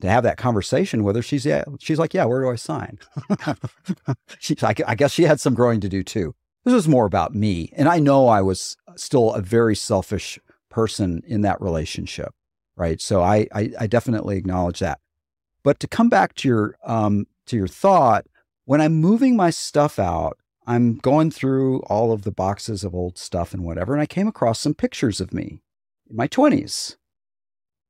[0.00, 2.98] to have that conversation with her, she's yeah, she's like, yeah, where do I sign?
[4.38, 6.34] she's like, I guess she had some growing to do too.
[6.64, 10.38] This was more about me, and I know I was still a very selfish
[10.70, 12.32] person in that relationship,
[12.76, 13.00] right?
[13.00, 15.00] So I I, I definitely acknowledge that.
[15.62, 18.26] But to come back to your um, to your thought,
[18.64, 23.18] when I'm moving my stuff out, I'm going through all of the boxes of old
[23.18, 25.62] stuff and whatever, and I came across some pictures of me
[26.08, 26.96] in my 20s.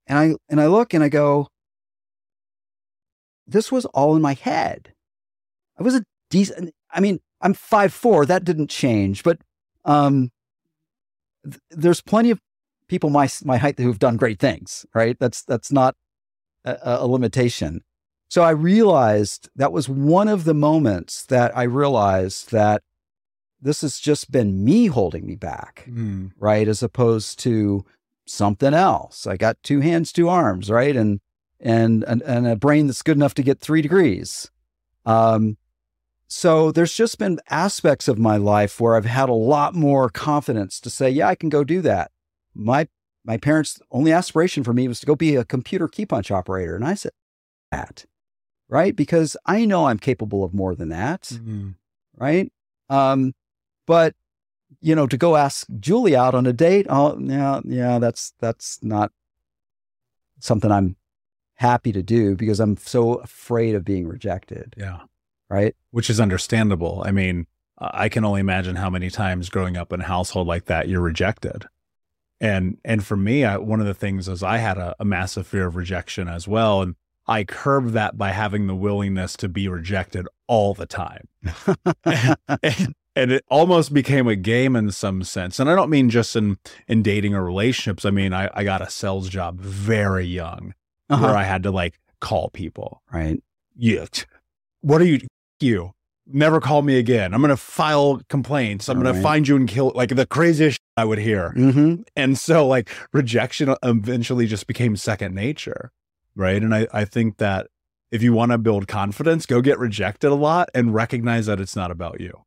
[0.06, 1.48] And I and I look and I go,
[3.46, 4.94] this was all in my head.
[5.78, 8.26] I was a decent I mean, I'm five four.
[8.26, 9.38] That didn't change, but
[9.84, 10.30] um,
[11.44, 12.40] th- there's plenty of
[12.88, 14.84] people my my height who've done great things.
[14.94, 15.16] Right?
[15.18, 15.94] That's that's not
[16.64, 17.82] a, a limitation.
[18.28, 22.82] So I realized that was one of the moments that I realized that
[23.60, 26.30] this has just been me holding me back, Mm.
[26.38, 26.66] right?
[26.68, 27.84] As opposed to
[28.26, 29.26] something else.
[29.26, 30.94] I got two hands, two arms, right?
[30.96, 31.20] And
[31.58, 34.50] and and, and a brain that's good enough to get three degrees.
[35.04, 35.56] Um,
[36.32, 40.78] so there's just been aspects of my life where I've had a lot more confidence
[40.80, 42.12] to say, yeah, I can go do that.
[42.54, 42.86] My
[43.24, 46.74] my parents' only aspiration for me was to go be a computer key punch operator,
[46.76, 47.12] and I said
[47.72, 48.06] that,
[48.68, 48.94] right?
[48.94, 51.74] Because I know I'm capable of more than that, Mm.
[52.16, 52.50] right?
[52.88, 53.34] Um,
[53.86, 54.14] but
[54.80, 58.78] you know, to go ask Julie out on a date, oh yeah, yeah, that's that's
[58.82, 59.10] not
[60.38, 60.96] something I'm
[61.54, 65.00] happy to do because I'm so afraid of being rejected, Yeah.
[65.50, 65.74] Right?
[65.90, 67.02] Which is understandable.
[67.04, 67.46] I mean,
[67.78, 71.00] I can only imagine how many times growing up in a household like that you're
[71.00, 71.66] rejected.
[72.40, 75.46] And and for me, I, one of the things is I had a, a massive
[75.46, 76.94] fear of rejection as well, and
[77.26, 81.28] I curbed that by having the willingness to be rejected all the time.
[82.04, 82.36] and,
[83.16, 85.58] and it almost became a game in some sense.
[85.60, 86.56] And I don't mean just in
[86.88, 88.04] in dating or relationships.
[88.06, 90.74] I mean, I, I got a sales job very young
[91.10, 91.26] Uh-huh.
[91.26, 93.02] where I had to like call people.
[93.12, 93.42] Right.
[93.76, 94.06] Yeah.
[94.80, 95.20] What are you
[95.62, 95.92] you?
[96.26, 97.34] Never call me again.
[97.34, 98.88] I'm gonna file complaints.
[98.88, 101.52] I'm gonna find you and kill like the craziest shit I would hear.
[101.56, 102.02] Mm-hmm.
[102.14, 105.90] And so like rejection eventually just became second nature.
[106.36, 106.62] Right.
[106.62, 107.66] And I, I think that
[108.10, 111.76] if you want to build confidence, go get rejected a lot and recognize that it's
[111.76, 112.44] not about you.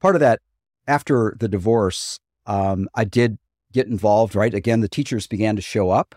[0.00, 0.40] Part of that,
[0.86, 3.38] after the divorce, um, I did
[3.72, 4.34] get involved.
[4.34, 4.54] Right.
[4.54, 6.14] Again, the teachers began to show up,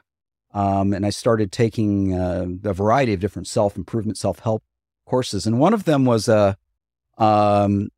[0.53, 4.63] um, and I started taking uh, a variety of different self improvement, self help
[5.09, 6.55] courses, and one of them was a
[7.17, 7.89] um,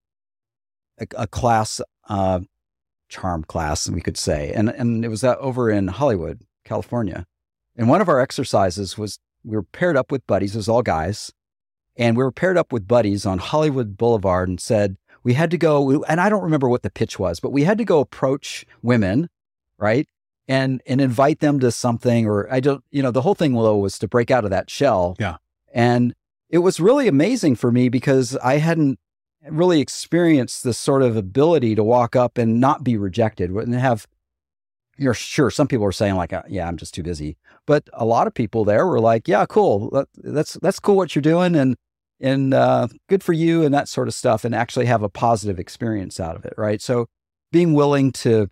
[0.99, 2.39] a, a class, uh,
[3.09, 7.25] charm class, we could say, and and it was uh, over in Hollywood, California.
[7.75, 10.83] And one of our exercises was we were paired up with buddies, it was all
[10.83, 11.31] guys,
[11.97, 15.57] and we were paired up with buddies on Hollywood Boulevard and said we had to
[15.57, 18.65] go, and I don't remember what the pitch was, but we had to go approach
[18.81, 19.29] women,
[19.77, 20.07] right?
[20.47, 23.77] And and invite them to something, or I don't, you know, the whole thing though
[23.77, 25.15] was to break out of that shell.
[25.19, 25.37] Yeah.
[25.73, 26.15] And
[26.51, 28.99] it was really amazing for me because I hadn't
[29.49, 33.49] really experienced this sort of ability to walk up and not be rejected.
[33.49, 34.05] And have
[34.97, 37.37] you're sure some people were saying like uh, yeah i'm just too busy.
[37.65, 39.89] But a lot of people there were like yeah cool.
[39.91, 41.75] That, that's that's cool what you're doing and
[42.19, 45.57] and uh, good for you and that sort of stuff and actually have a positive
[45.57, 46.81] experience out of it right?
[46.81, 47.07] So
[47.51, 48.49] being willing to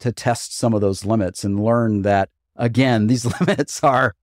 [0.00, 4.14] to test some of those limits and learn that again these limits are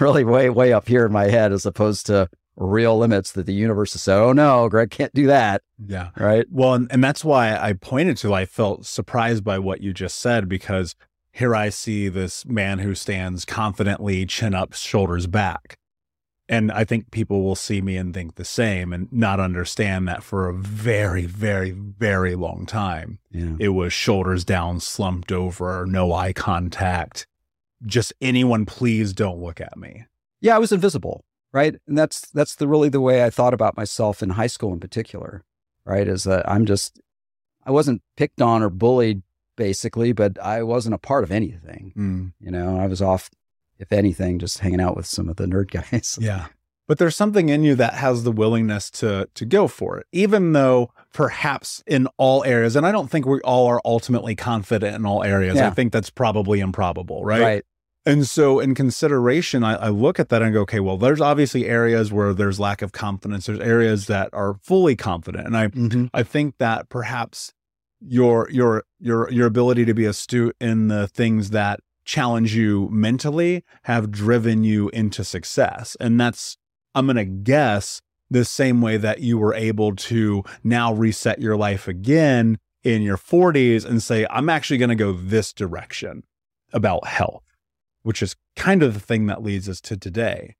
[0.00, 2.28] really way way up here in my head as opposed to
[2.60, 6.10] real limits that the universe has said oh no greg can't do that Yeah.
[6.16, 9.92] right Well, and, and that's why I pointed to, I felt surprised by what you
[9.94, 10.94] just said because
[11.32, 15.76] here I see this man who stands confidently, chin up, shoulders back.
[16.48, 20.24] And I think people will see me and think the same and not understand that
[20.24, 23.20] for a very, very, very long time.
[23.30, 27.26] yeah It was shoulders down, slumped over, no eye contact.
[27.86, 30.06] Just anyone, please don't look at me.
[30.40, 31.76] yeah, I was invisible, right?
[31.86, 34.80] And that's that's the really the way I thought about myself in high school in
[34.80, 35.44] particular,
[35.84, 36.06] right?
[36.06, 37.00] Is that I'm just
[37.64, 39.22] I wasn't picked on or bullied
[39.56, 41.92] basically, but I wasn't a part of anything.
[41.96, 42.32] Mm.
[42.40, 43.28] You know, I was off,
[43.78, 46.18] if anything, just hanging out with some of the nerd guys.
[46.20, 46.46] Yeah.
[46.86, 50.54] But there's something in you that has the willingness to to go for it, even
[50.54, 55.06] though perhaps in all areas, and I don't think we all are ultimately confident in
[55.06, 55.56] all areas.
[55.60, 57.40] I think that's probably improbable, right?
[57.40, 57.64] Right.
[58.06, 61.66] And so, in consideration, I, I look at that and go, okay, well, there's obviously
[61.66, 63.46] areas where there's lack of confidence.
[63.46, 67.52] There's areas that are fully confident, and I hmm I think that perhaps
[68.00, 73.64] your your your your ability to be astute in the things that challenge you mentally
[73.84, 75.96] have driven you into success.
[76.00, 76.56] And that's,
[76.94, 81.56] I'm going to guess, the same way that you were able to now reset your
[81.56, 86.22] life again in your 40s and say, I'm actually going to go this direction
[86.72, 87.42] about health,
[88.02, 90.56] which is kind of the thing that leads us to today.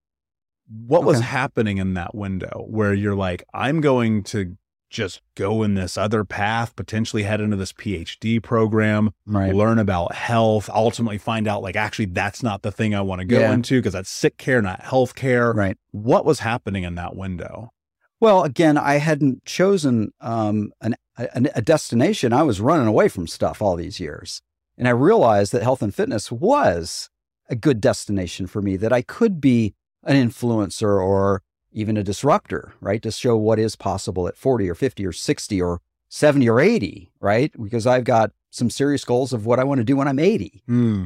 [0.87, 4.57] What was happening in that window where you're like, I'm going to
[4.89, 9.55] just go in this other path, potentially head into this PhD program, Right.
[9.55, 13.25] learn about health, ultimately find out like actually that's not the thing I want to
[13.25, 13.53] go Yeah.
[13.53, 15.53] into because that's sick care, not health care.
[15.53, 15.77] Right.
[15.93, 17.73] What was happening in that window?
[18.21, 22.33] Well, again, I hadn't chosen um, an, a, a destination.
[22.33, 24.43] I was running away from stuff all these years.
[24.77, 27.10] And I realized that health and fitness was
[27.51, 29.75] a good destination for me, that I could be
[30.05, 31.43] an influencer or
[31.73, 33.03] even a disruptor, right?
[33.03, 37.13] To show what is possible at 40 or 50 or 60 or 70 or 80,
[37.21, 37.53] right?
[37.63, 40.63] Because I've got some serious goals of what I want to do when I'm 80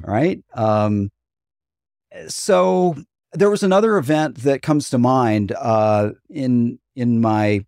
[0.07, 0.43] right?
[0.55, 1.11] Um,
[2.29, 2.95] so
[3.33, 7.65] there was another event that comes to mind uh, in in my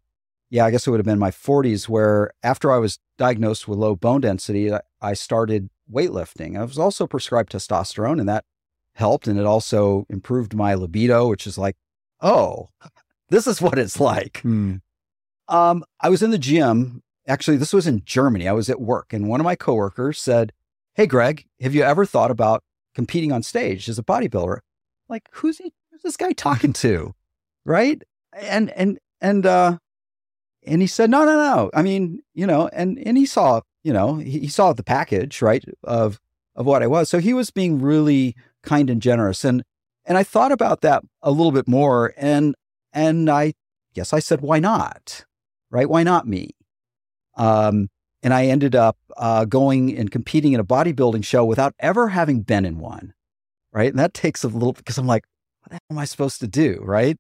[0.49, 3.81] yeah, I guess it would have been my 40s, where after I was diagnosed with
[3.81, 6.57] low bone density, I- I started weightlifting.
[6.57, 8.45] I was also prescribed testosterone, and that
[8.97, 11.77] helped, and it also improved my libido, which is like,
[12.21, 12.69] oh,
[13.29, 14.41] this is what it's like.
[14.41, 14.77] Hmm.
[15.49, 17.03] Um, I was in the gym.
[17.29, 18.49] Actually, this was in Germany.
[18.49, 20.53] I was at work, and one of my coworkers said,
[20.95, 24.59] "Hey, Greg, have you ever thought about competing on stage as a bodybuilder?"
[25.09, 25.73] Like, who's he?
[25.91, 27.15] Who's this guy talking to?
[27.69, 28.01] Right?
[28.33, 29.79] And and and uh,
[30.65, 31.71] and he said, "No, no, no.
[31.75, 35.43] I mean, you know." And and he saw, you know, he, he saw the package,
[35.43, 36.21] right, of
[36.57, 37.09] of what I was.
[37.09, 39.45] So he was being really kind and generous.
[39.45, 39.63] And
[40.05, 42.55] and I thought about that a little bit more, and
[42.93, 43.55] and I
[43.95, 45.25] guess I said, "Why not?"
[45.71, 45.89] right?
[45.89, 46.51] Why not me?
[47.37, 47.89] Um,
[48.23, 52.41] and I ended up uh, going and competing in a bodybuilding show without ever having
[52.43, 53.15] been in one,
[53.73, 53.91] right?
[53.91, 55.25] And that takes a little because I'm like,
[55.61, 57.17] what the hell am I supposed to do, right?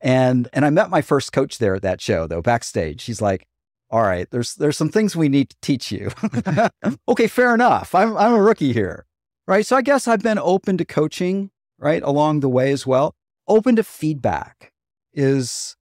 [0.00, 3.04] And and I met my first coach there at that show though backstage.
[3.04, 3.46] He's like,
[3.90, 6.10] all right, there's there's some things we need to teach you.
[7.08, 7.94] okay, fair enough.
[7.94, 9.06] I'm I'm a rookie here,
[9.46, 9.66] right?
[9.66, 13.14] So I guess I've been open to coaching, right, along the way as well.
[13.48, 14.72] Open to feedback
[15.12, 15.76] is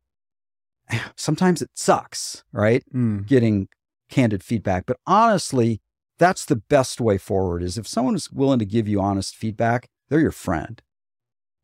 [1.15, 2.83] sometimes it sucks, right?
[2.91, 3.19] Hmm.
[3.19, 3.67] Getting
[4.09, 4.85] candid feedback.
[4.87, 5.79] But honestly,
[6.17, 9.87] that's the best way forward is if someone is willing to give you honest feedback,
[10.09, 10.81] they're your friend,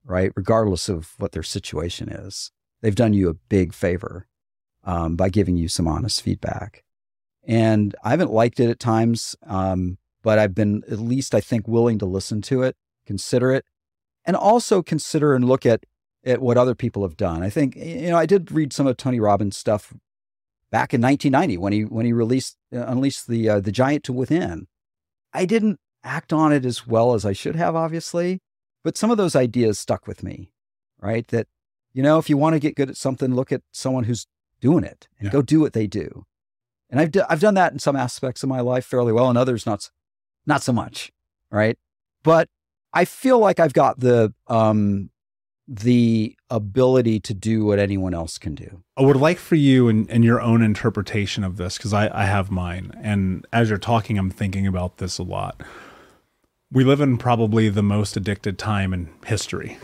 [0.03, 0.31] right?
[0.35, 2.51] Regardless of what their situation is.
[2.81, 4.27] They've done you a big favor
[4.85, 6.83] um, by giving you some honest feedback.
[7.47, 11.67] And I haven't liked it at times, um, but I've been at least, I think,
[11.67, 12.75] willing to listen to it,
[13.05, 13.65] consider it,
[14.25, 15.83] and also consider and look at
[16.25, 17.43] at what other people have done.
[17.43, 19.93] I think you know I did read some of Tony Robbins stuff
[20.71, 24.13] back in 1990 when he when he released uh, unleashed the uh, the giant to
[24.13, 24.67] within.
[25.33, 28.39] I didn't act on it as well as I should have, obviously,
[28.83, 30.51] but some of those ideas stuck with me.
[30.99, 31.47] Right, that
[31.93, 34.25] you know if you want to get good at something, look at someone who's
[34.61, 35.31] doing it and Yeah.
[35.31, 36.25] go do what they do.
[36.89, 39.37] And I've d- I've done that in some aspects of my life fairly well, and
[39.37, 39.89] others not
[40.45, 41.11] not so much.
[41.51, 41.77] Right,
[42.23, 42.47] but
[42.93, 45.09] I feel like I've got the um,
[45.67, 48.83] the ability to do what anyone else can do.
[48.97, 52.25] I would like for you and, and your own interpretation of this because I, I
[52.25, 52.91] have mine.
[53.01, 55.61] And as you're talking, I'm thinking about this a lot.
[56.71, 59.77] We live in probably the most addicted time in history,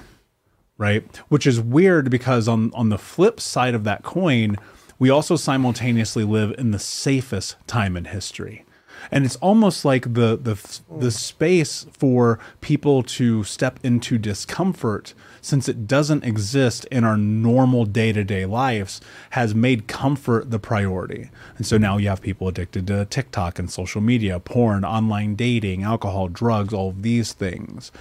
[0.77, 1.03] right?
[1.29, 4.57] Which is weird because on, on the flip side of that coin,
[4.99, 8.65] we also simultaneously live in the safest time in history.
[9.09, 15.67] And it's almost like the the the space for people to step into discomfort since
[15.67, 19.01] it doesn't exist in our normal day-to-day lives
[19.31, 21.31] has made comfort the priority.
[21.57, 25.81] And so now you have people addicted to TikTok and social media, porn, online dating,
[25.81, 27.91] alcohol, drugs, all these things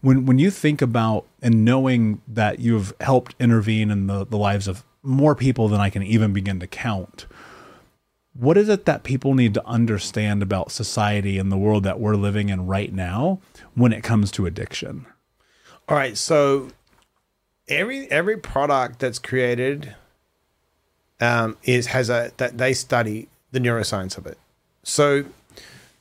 [0.00, 4.68] when when you think about and knowing that you've helped intervene in the, the lives
[4.68, 7.26] of more people than I can even begin to count,
[8.34, 12.16] what is it that people need to understand about society and the world that we're
[12.16, 13.40] living in right now
[13.74, 15.06] when it comes to addiction?
[15.88, 16.68] All right, so
[17.68, 19.94] every every product that's created
[21.20, 24.38] um, is has a that they study the neuroscience of it.
[24.82, 25.24] So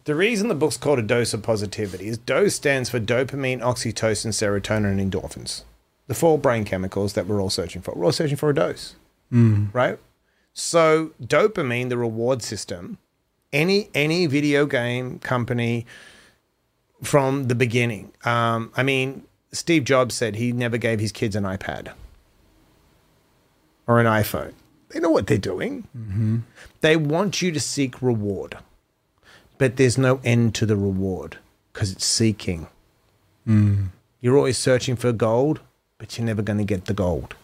[0.05, 4.29] the reason the book's called a dose of positivity is dose stands for dopamine, oxytocin,
[4.29, 5.63] serotonin, and endorphins,
[6.07, 7.93] the four brain chemicals that we're all searching for.
[7.95, 8.95] We're all searching for a dose,
[9.31, 9.99] right?
[10.53, 12.97] So dopamine, the reward system,
[13.53, 15.85] any any video game company
[17.03, 18.11] from the beginning.
[18.25, 21.93] Um, I mean, Steve Jobs said he never gave his kids an iPad
[23.87, 24.53] or an iPhone.
[24.89, 25.87] They know what they're doing.
[26.81, 28.57] They want you to seek reward,
[29.59, 31.37] but there's no end to the reward
[31.71, 32.67] because it's seeking.
[33.47, 33.89] Mm.
[34.21, 35.59] You're always searching for gold,
[35.99, 37.35] but you're never going to get the gold.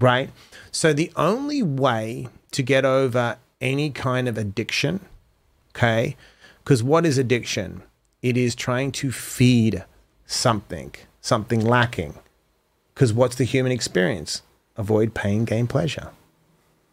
[0.00, 0.30] Right?
[0.72, 5.00] So the only way to get over any kind of addiction,
[5.70, 6.16] okay?
[6.58, 7.82] Because what is addiction?
[8.22, 9.84] It is trying to feed
[10.26, 12.14] something, something lacking.
[12.94, 14.42] Because what's the human experience?
[14.76, 16.10] Avoid pain, gain pleasure.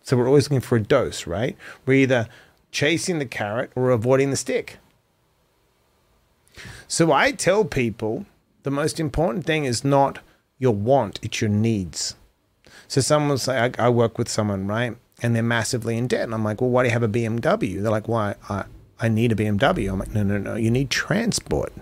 [0.03, 1.55] So we're always looking for a dose, right?
[1.85, 2.27] We're either
[2.71, 4.77] chasing the carrot or avoiding the stick.
[6.87, 8.25] So I tell people
[8.63, 10.19] the most important thing is not
[10.57, 12.15] your want, it's your needs.
[12.87, 14.95] So someone say, I, I work with someone, right?
[15.21, 16.23] And they're massively in debt.
[16.23, 17.81] And I'm like, well, why do you have a BMW?
[17.81, 18.35] They're like, why?
[18.49, 18.65] I,
[18.99, 19.91] I need a BMW.
[19.91, 20.55] I'm like, no, no, no.
[20.55, 21.73] You need transport.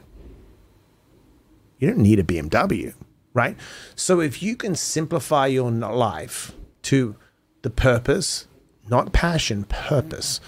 [1.79, 2.93] You don't need a BMW,
[3.33, 3.57] right?
[3.95, 6.51] So if you can simplify your life
[6.83, 7.15] to
[7.61, 8.47] the purpose,
[8.87, 10.39] not passion, purpose,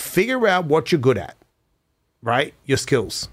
[0.00, 1.36] figure out what you're good at,
[2.22, 2.54] right?
[2.64, 3.28] Your skills.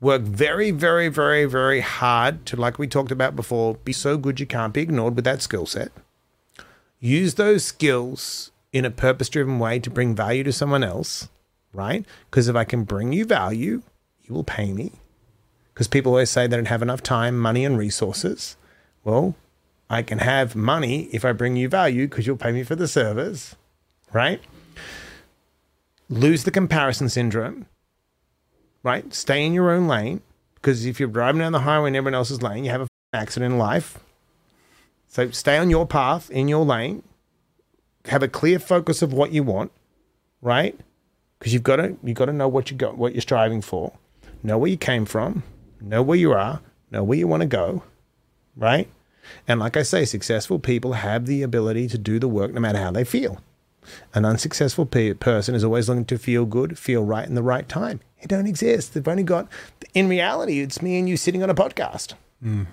[0.00, 4.40] Work very, very, very, very hard to, like we talked about before, be so good
[4.40, 5.92] you can't be ignored with that skill set.
[6.98, 11.28] Use those skills in a purpose driven way to bring value to someone else,
[11.72, 12.04] right?
[12.30, 13.82] Because if I can bring you value,
[14.22, 14.92] you will pay me.
[15.72, 18.56] Because people always say they don't have enough time, money, and resources.
[19.04, 19.36] Well,
[19.88, 22.88] I can have money if I bring you value because you'll pay me for the
[22.88, 23.56] service,
[24.12, 24.40] right?
[26.12, 27.64] Lose the comparison syndrome,
[28.82, 29.14] right?
[29.14, 30.20] Stay in your own lane
[30.56, 33.20] because if you're driving down the highway in everyone else's lane, you have a f***ing
[33.22, 33.98] accident in life.
[35.08, 37.02] So stay on your path in your lane.
[38.04, 39.72] Have a clear focus of what you want,
[40.42, 40.78] right?
[41.38, 43.94] Because you've got to you've got to know what you got, what you're striving for.
[44.42, 45.44] Know where you came from.
[45.80, 46.60] Know where you are.
[46.90, 47.84] Know where you want to go,
[48.54, 48.86] right?
[49.48, 52.80] And like I say, successful people have the ability to do the work no matter
[52.80, 53.40] how they feel.
[54.14, 57.68] An unsuccessful pe- person is always looking to feel good, feel right in the right
[57.68, 58.00] time.
[58.20, 58.94] It don't exist.
[58.94, 59.48] They've only got,
[59.94, 62.14] in reality, it's me and you sitting on a podcast.
[62.44, 62.66] Mm.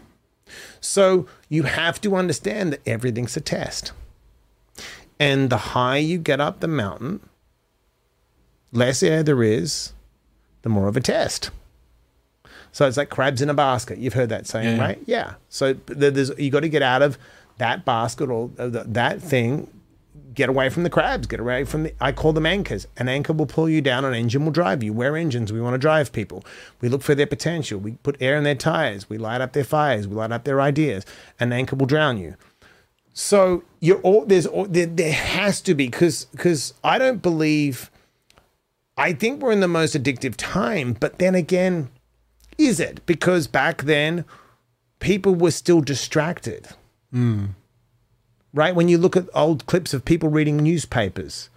[0.79, 3.91] So you have to understand that everything's a test.
[5.19, 7.19] And the higher you get up the mountain,
[8.71, 9.93] less air there is,
[10.61, 11.51] the more of a test.
[12.71, 13.97] So it's like crabs in a basket.
[13.97, 14.99] You've heard that saying, Yeah, right?
[15.05, 15.33] Yeah.
[15.49, 17.17] So th- there's you got to get out of
[17.57, 19.67] that basket or that thing.
[20.39, 21.27] Get away from the crabs.
[21.27, 21.93] Get away from the.
[21.99, 22.87] I call them anchors.
[22.95, 24.05] An anchor will pull you down.
[24.05, 24.93] An engine will drive you.
[24.93, 25.51] We're engines.
[25.51, 26.45] We want to drive people.
[26.79, 27.77] We look for their potential.
[27.77, 29.09] We put air in their tires.
[29.09, 30.07] We light up their fires.
[30.07, 31.05] We light up their ideas.
[31.41, 32.37] An anchor will drown you.
[33.11, 37.91] So you're all there's all, there, there has to be because because I don't believe.
[38.95, 41.89] I think we're in the most addictive time, but then again,
[42.57, 43.05] is it?
[43.05, 44.23] Because back then,
[44.99, 46.69] people were still distracted.
[47.11, 47.47] Hmm.
[48.53, 48.73] Right?
[48.75, 51.49] When you look at old clips of people reading newspapers,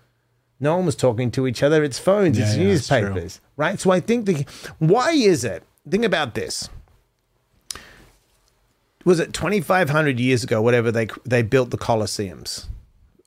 [0.61, 1.83] no one was talking to each other.
[1.83, 3.41] It's phones, Yeah, it's yeah, newspapers.
[3.57, 3.81] Right?
[3.81, 4.47] So I think the
[4.79, 5.63] why is it?
[5.89, 6.69] Think about this.
[9.05, 12.67] Was it 2,500 years ago, whatever they they built the Colosseums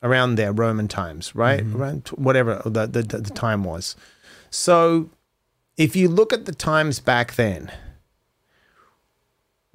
[0.01, 1.61] around there, Roman times, right?
[1.61, 1.81] Mm-hmm.
[1.81, 3.95] Around t- whatever the, the, the time was.
[4.49, 5.09] So
[5.75, 7.71] if you look at the times back then,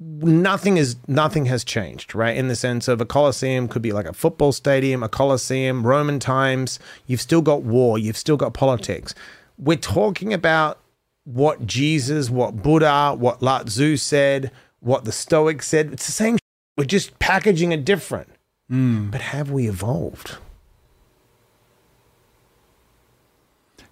[0.03, 2.35] nothing is nothing has changed, right?
[2.35, 6.19] In the sense of a coliseum could be like a football stadium, a coliseum, Roman
[6.19, 6.79] times.
[7.05, 9.13] You've still got war, you've still got politics.
[9.59, 10.79] We're talking about
[11.23, 14.49] what Jesus, what Buddha, what Lao Tzu said,
[14.79, 15.93] what the Stoics said.
[15.93, 16.37] It's the same.
[16.77, 18.29] We're just packaging it different.
[18.69, 19.09] Hmm.
[19.11, 20.37] But have we evolved?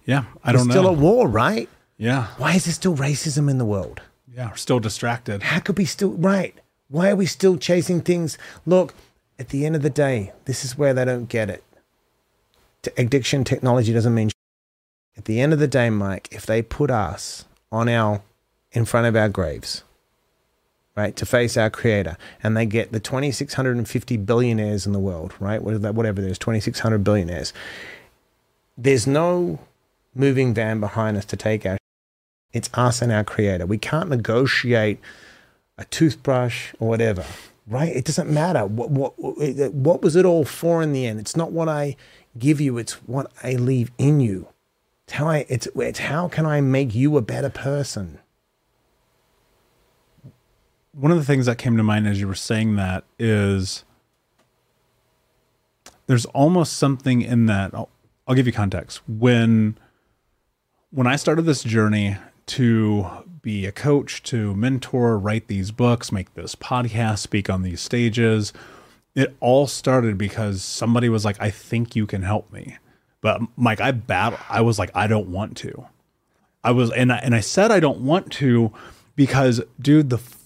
[0.04, 0.72] Yeah, I There's don't know.
[0.72, 0.88] still know.
[0.88, 1.68] a war, right?
[1.98, 4.00] yeah, Why is there still racism in the world?
[4.34, 5.42] Yeah, we're still distracted.
[5.42, 6.54] How could we still right?
[6.88, 8.38] Why are we still chasing things?
[8.66, 8.94] Look,
[9.38, 11.64] at the end of the day, this is where they don't get it.
[12.96, 14.30] Addiction technology doesn't mean.
[15.16, 18.22] At the end of the day, Mike, if they put us on our
[18.72, 19.82] in front of our graves,
[20.96, 25.62] right, to face our creator, and they get the 2,650 billionaires in the world, right,
[25.62, 27.52] whatever there's 2,600 billionaires,
[28.78, 29.58] there's no
[30.14, 31.79] moving van behind us to take our
[32.52, 33.66] it's us and our creator.
[33.66, 34.98] We can't negotiate
[35.78, 37.24] a toothbrush or whatever,
[37.66, 37.94] right?
[37.94, 38.66] It doesn't matter.
[38.66, 41.20] What, what, what was it all for in the end?
[41.20, 41.96] It's not what I
[42.38, 44.48] give you, it's what I leave in you.
[45.06, 48.20] It's how, I, it's, it's how can I make you a better person?
[50.92, 53.84] one of the things that came to mind as you were saying that is
[56.06, 57.88] there's almost something in that I'll,
[58.26, 59.78] I'll give you context when
[60.90, 62.16] when i started this journey
[62.50, 63.06] to
[63.42, 68.52] be a coach to mentor write these books make this podcast speak on these stages
[69.14, 72.76] it all started because somebody was like i think you can help me
[73.20, 75.86] but mike i battle i was like i don't want to
[76.62, 78.72] I was, and I, and I said I don't want to
[79.16, 80.36] because, dude, the f-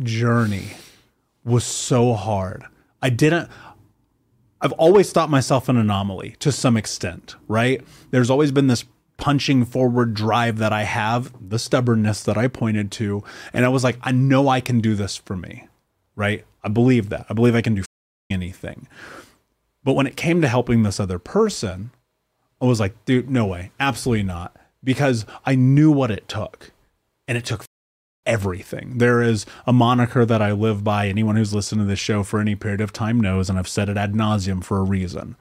[0.00, 0.72] journey
[1.44, 2.64] was so hard.
[3.02, 3.50] I didn't.
[4.60, 7.84] I've always thought myself an anomaly to some extent, right?
[8.10, 8.84] There's always been this
[9.16, 13.84] punching forward drive that I have, the stubbornness that I pointed to, and I was
[13.84, 15.68] like, I know I can do this for me,
[16.16, 16.44] right?
[16.62, 17.26] I believe that.
[17.28, 17.84] I believe I can do
[18.30, 18.88] anything.
[19.82, 21.90] But when it came to helping this other person,
[22.60, 26.72] I was like, dude, no way, absolutely not, because I knew what it took,
[27.28, 27.64] and it took
[28.26, 28.98] everything.
[28.98, 31.08] There is a moniker that I live by.
[31.08, 33.88] Anyone who's listened to this show for any period of time knows, and I've said
[33.90, 35.36] it ad nauseum for a reason.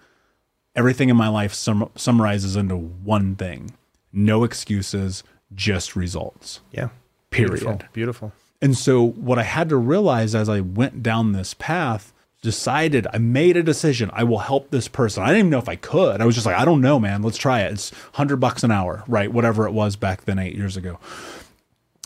[0.75, 3.71] Everything in my life sum- summarizes into one thing
[4.15, 5.23] no excuses,
[5.55, 6.59] just results.
[6.71, 6.89] Yeah.
[7.31, 7.59] Period.
[7.61, 7.81] Beautiful.
[7.93, 8.33] Beautiful.
[8.61, 12.13] And so, what I had to realize as I went down this path,
[12.43, 14.11] decided, I made a decision.
[14.13, 15.23] I will help this person.
[15.23, 16.21] I didn't even know if I could.
[16.21, 17.23] I was just like, I don't know, man.
[17.23, 17.71] Let's try it.
[17.71, 19.31] It's 100 bucks an hour, right?
[19.31, 20.99] Whatever it was back then, eight years ago.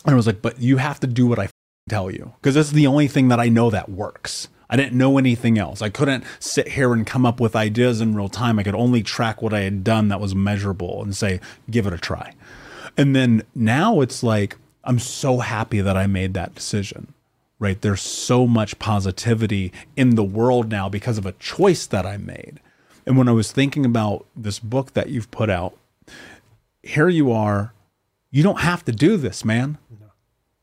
[0.06, 1.50] And I was like, but you have to do what I
[1.90, 4.48] tell you because this is the only thing that I know that works.
[4.70, 5.82] I didn't know anything else.
[5.82, 8.60] I couldn't sit here and come up with ideas in real time.
[8.60, 11.40] I could only track what I had done that was measurable and say,
[11.70, 12.34] give it a try.
[12.98, 17.14] And then now it's like, I'm so happy that I made that decision,
[17.60, 17.80] right?
[17.82, 22.60] There's so much positivity in the world now because of a choice that I made.
[23.06, 25.78] And when I was thinking about this book that you've put out,
[26.84, 27.74] here you are.
[28.32, 29.78] You don't have to do this, man.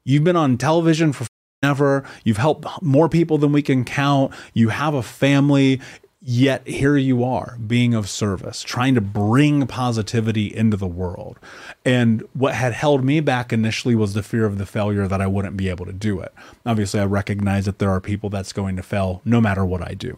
[0.05, 1.27] You've been on television for
[1.65, 2.05] ever.
[2.23, 4.33] You've helped more people than we can count.
[4.53, 5.81] You have a family.
[6.27, 11.39] Yet here you are being of service, trying to bring positivity into the world.
[11.85, 15.27] And what had held me back initially was the fear of the failure that I
[15.27, 16.33] wouldn't be able to do it.
[16.65, 19.93] Obviously, I recognize that there are people that's going to fail no matter what I
[19.93, 20.17] do.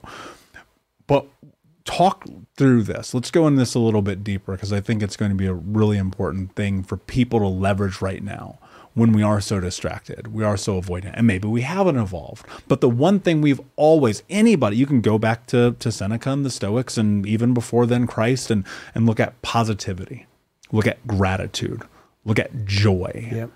[1.08, 1.26] But
[1.86, 2.24] talk
[2.56, 3.12] through this.
[3.12, 5.46] Let's go in this a little bit deeper because I think it's going to be
[5.46, 8.60] a really important thing for people to leverage right now
[8.96, 12.46] when we are so distracted, we are so avoidant, and maybe we haven't evolved.
[12.66, 16.46] But the one thing we've always, anybody, you can go back to, to Seneca and
[16.46, 20.26] the Stoics and even before then Christ and, and look at positivity,
[20.72, 21.82] look at gratitude,
[22.24, 23.28] look at joy.
[23.30, 23.50] Yep.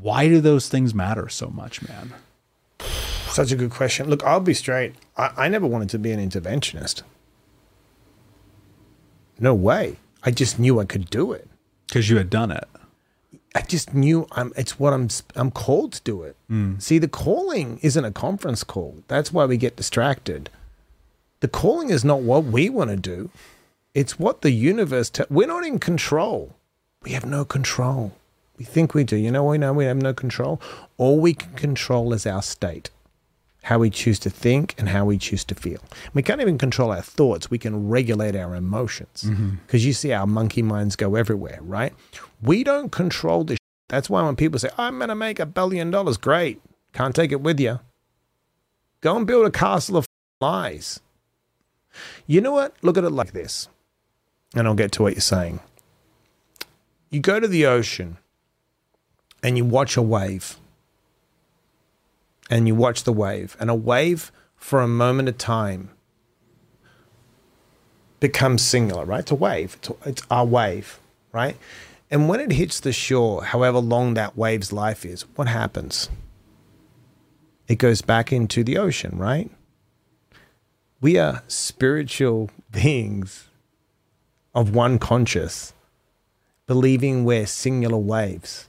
[0.00, 2.14] Why do those things matter so much, man?
[3.28, 4.08] Such a good question.
[4.08, 4.94] Look, I'll be straight.
[5.18, 7.02] I, I never wanted to be an interventionist.
[9.38, 9.96] No way.
[10.22, 11.46] I just knew I could do it.
[11.86, 12.66] Because you had done it.
[13.54, 14.52] I just knew I'm.
[14.56, 15.08] It's what I'm.
[15.34, 16.36] I'm called to do it.
[16.48, 16.78] Hmm.
[16.78, 18.98] See, the calling isn't a conference call.
[19.08, 20.50] That's why we get distracted.
[21.40, 23.30] The calling is not what we want to do.
[23.94, 25.10] It's what the universe.
[25.10, 26.54] Te- we're not in control.
[27.02, 28.12] We have no control.
[28.58, 29.16] We think we do.
[29.16, 30.60] You know, we know we have no control.
[30.96, 32.90] All we can control is our state,
[33.64, 35.80] how we choose to think and how we choose to feel.
[36.14, 37.50] We can't even control our thoughts.
[37.50, 39.56] We can regulate our emotions mm-hmm.
[39.66, 41.92] because you see our monkey minds go everywhere, right?
[42.40, 43.58] We don't control this.
[43.88, 46.60] That's why when people say, I'm going to make a billion dollars, great.
[46.92, 47.80] Can't take it with you.
[49.00, 50.06] Go and build a castle of
[50.40, 51.00] lies.
[52.26, 52.74] You know what?
[52.82, 53.68] Look at it like this,
[54.54, 55.60] and I'll get to what you're saying.
[57.10, 58.18] You go to the ocean
[59.42, 60.58] and you watch a wave,
[62.50, 65.90] and you watch the wave, and a wave for a moment of time
[68.20, 69.20] becomes singular, right?
[69.20, 69.76] It's a wave.
[69.78, 70.98] It's, it's our wave,
[71.32, 71.56] right?
[72.10, 76.08] And when it hits the shore, however long that wave's life is, what happens?
[77.68, 79.50] It goes back into the ocean, right?
[81.00, 83.48] We are spiritual beings
[84.54, 85.74] of one conscious,
[86.66, 88.68] believing we're singular waves.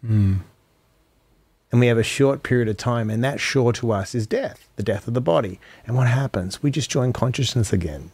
[0.00, 0.36] Hmm.
[1.76, 4.66] And we have a short period of time, and that shore to us is death,
[4.76, 5.60] the death of the body.
[5.84, 6.62] And what happens?
[6.62, 8.12] We just join consciousness again.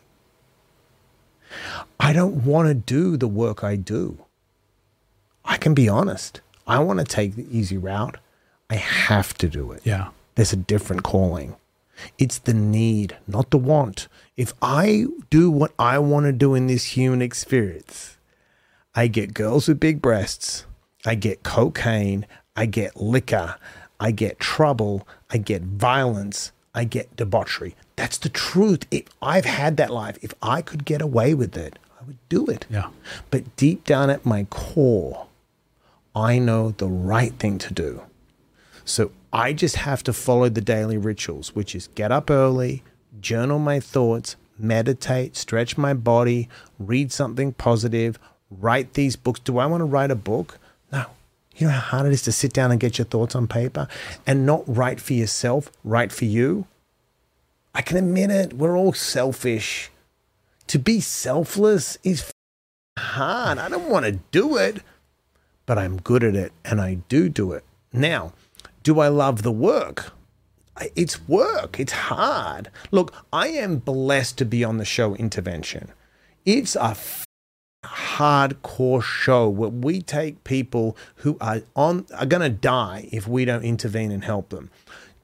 [2.01, 4.19] I don't want to do the work I do.
[5.45, 6.41] I can be honest.
[6.67, 8.17] I want to take the easy route.
[8.69, 9.83] I have to do it.
[9.85, 10.09] Yeah.
[10.35, 11.55] There's a different calling.
[12.19, 14.09] It's the need, not the want.
[14.37, 18.17] If I do what I want to do in this human experience,
[18.93, 20.67] I get girls with big breasts,
[21.07, 22.27] I get cocaine,
[22.57, 23.57] I get liquor,
[23.99, 27.75] I get trouble, I get violence, I get debauchery.
[27.97, 28.87] That's the truth.
[28.91, 32.47] If I've had that life, if I could get away with it, I would do
[32.47, 32.67] it.
[32.69, 32.89] Yeah.
[33.31, 35.27] But deep down at my core,
[36.15, 38.03] I know the right thing to do.
[38.85, 42.83] So I just have to follow the daily rituals, which is get up early,
[43.21, 46.49] journal my thoughts, meditate, stretch my body,
[46.79, 48.19] read something positive,
[48.51, 49.41] write these books.
[49.41, 50.59] Do I want to write a book?
[51.57, 53.87] You know how hard it is to sit down and get your thoughts on paper
[54.27, 56.67] and not write for yourself, write for you?
[57.75, 58.53] I can admit it.
[58.55, 59.91] We're all selfish.
[60.69, 62.33] To be selfless is
[62.99, 63.59] hard.
[63.59, 64.83] I don't want to do it.
[65.67, 67.65] but I'm good at it and I do do it.
[67.93, 68.33] Now,
[68.83, 70.13] do I love the work?
[70.97, 71.79] It's work.
[71.79, 72.71] It's hard.
[72.91, 75.93] Look, I am blessed to be on the show Intervention.
[76.45, 76.97] It's a
[77.83, 83.45] hardcore show where we take people who are on are going to die if we
[83.45, 84.71] don't intervene and help them.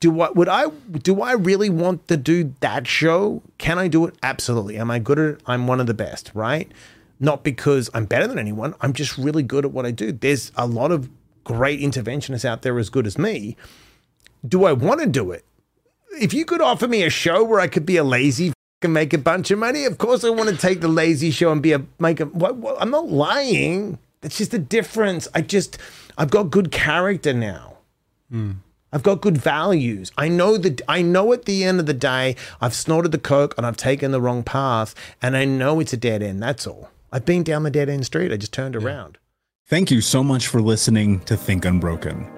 [0.01, 0.69] Do I would I
[1.03, 3.43] do I really want to do that show?
[3.59, 4.15] Can I do it?
[4.23, 4.77] Absolutely.
[4.77, 5.43] Am I good at it?
[5.47, 6.71] I'm one of the best, right?
[7.21, 8.75] Not because I'm better than anyone.
[8.81, 10.13] I'm just really good at what I do.
[10.13, 11.11] There's a lot of
[11.43, 13.57] great interventionists out there as good as me.
[14.47, 15.45] Do I want to do it?
[16.21, 18.53] If you could offer me a show where I could be a lazy
[18.83, 21.51] and make a bunch of money, of course I want to take the lazy show
[21.53, 22.27] and be a make a.
[22.27, 23.99] What, what, I'm not lying.
[24.21, 25.29] That's just the difference.
[25.35, 25.79] I just
[26.17, 27.79] I've got good character now.
[28.31, 28.53] Hmm.
[28.93, 30.13] I've got good values.
[30.17, 33.55] I know that I know at the end of the day I've snorted the coke
[33.57, 36.43] and I've taken the wrong path and I know it's a dead end.
[36.43, 36.91] That's all.
[37.13, 38.33] I've been down the dead end street.
[38.33, 39.19] I just turned around.
[39.67, 42.38] Thank you so much for listening to Think Unbroken.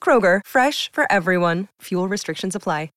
[0.00, 1.66] Kroger, fresh for everyone.
[1.82, 2.90] Fuel restrictions apply.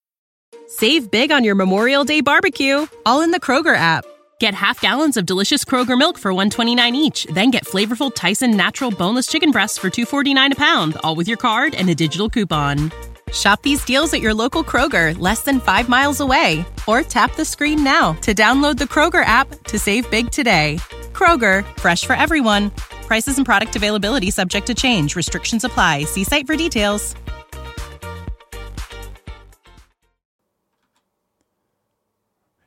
[0.72, 4.06] Save big on your Memorial Day barbecue, all in the Kroger app.
[4.40, 8.92] Get half gallons of delicious Kroger milk for 129 each, then get flavorful Tyson natural
[8.92, 12.92] boneless chicken breasts for 249 a pound, all with your card and a digital coupon.
[13.32, 17.46] Shop these deals at your local Kroger, less than 5 miles away, or tap the
[17.46, 20.78] screen now to download the Kroger app to save big today.
[21.14, 22.70] Kroger, fresh for everyone.
[23.10, 25.16] Prices and product availability subject to change.
[25.16, 26.04] Restrictions apply.
[26.04, 27.16] See site for details.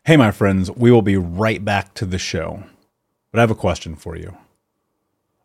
[0.05, 2.65] Hey, my friends, we will be right back to the show.
[3.31, 4.37] But I have a question for you.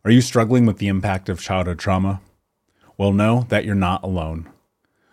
[0.04, 2.20] Are you struggling with the impact of childhood trauma?
[2.98, 4.50] Well, know that you're not alone.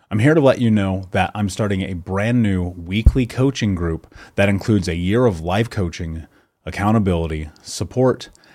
[0.09, 4.11] I'm here to let you know that I'm starting a brand new weekly coaching group
[4.33, 6.25] that includes a year of live coaching,
[6.65, 8.29] accountability, support,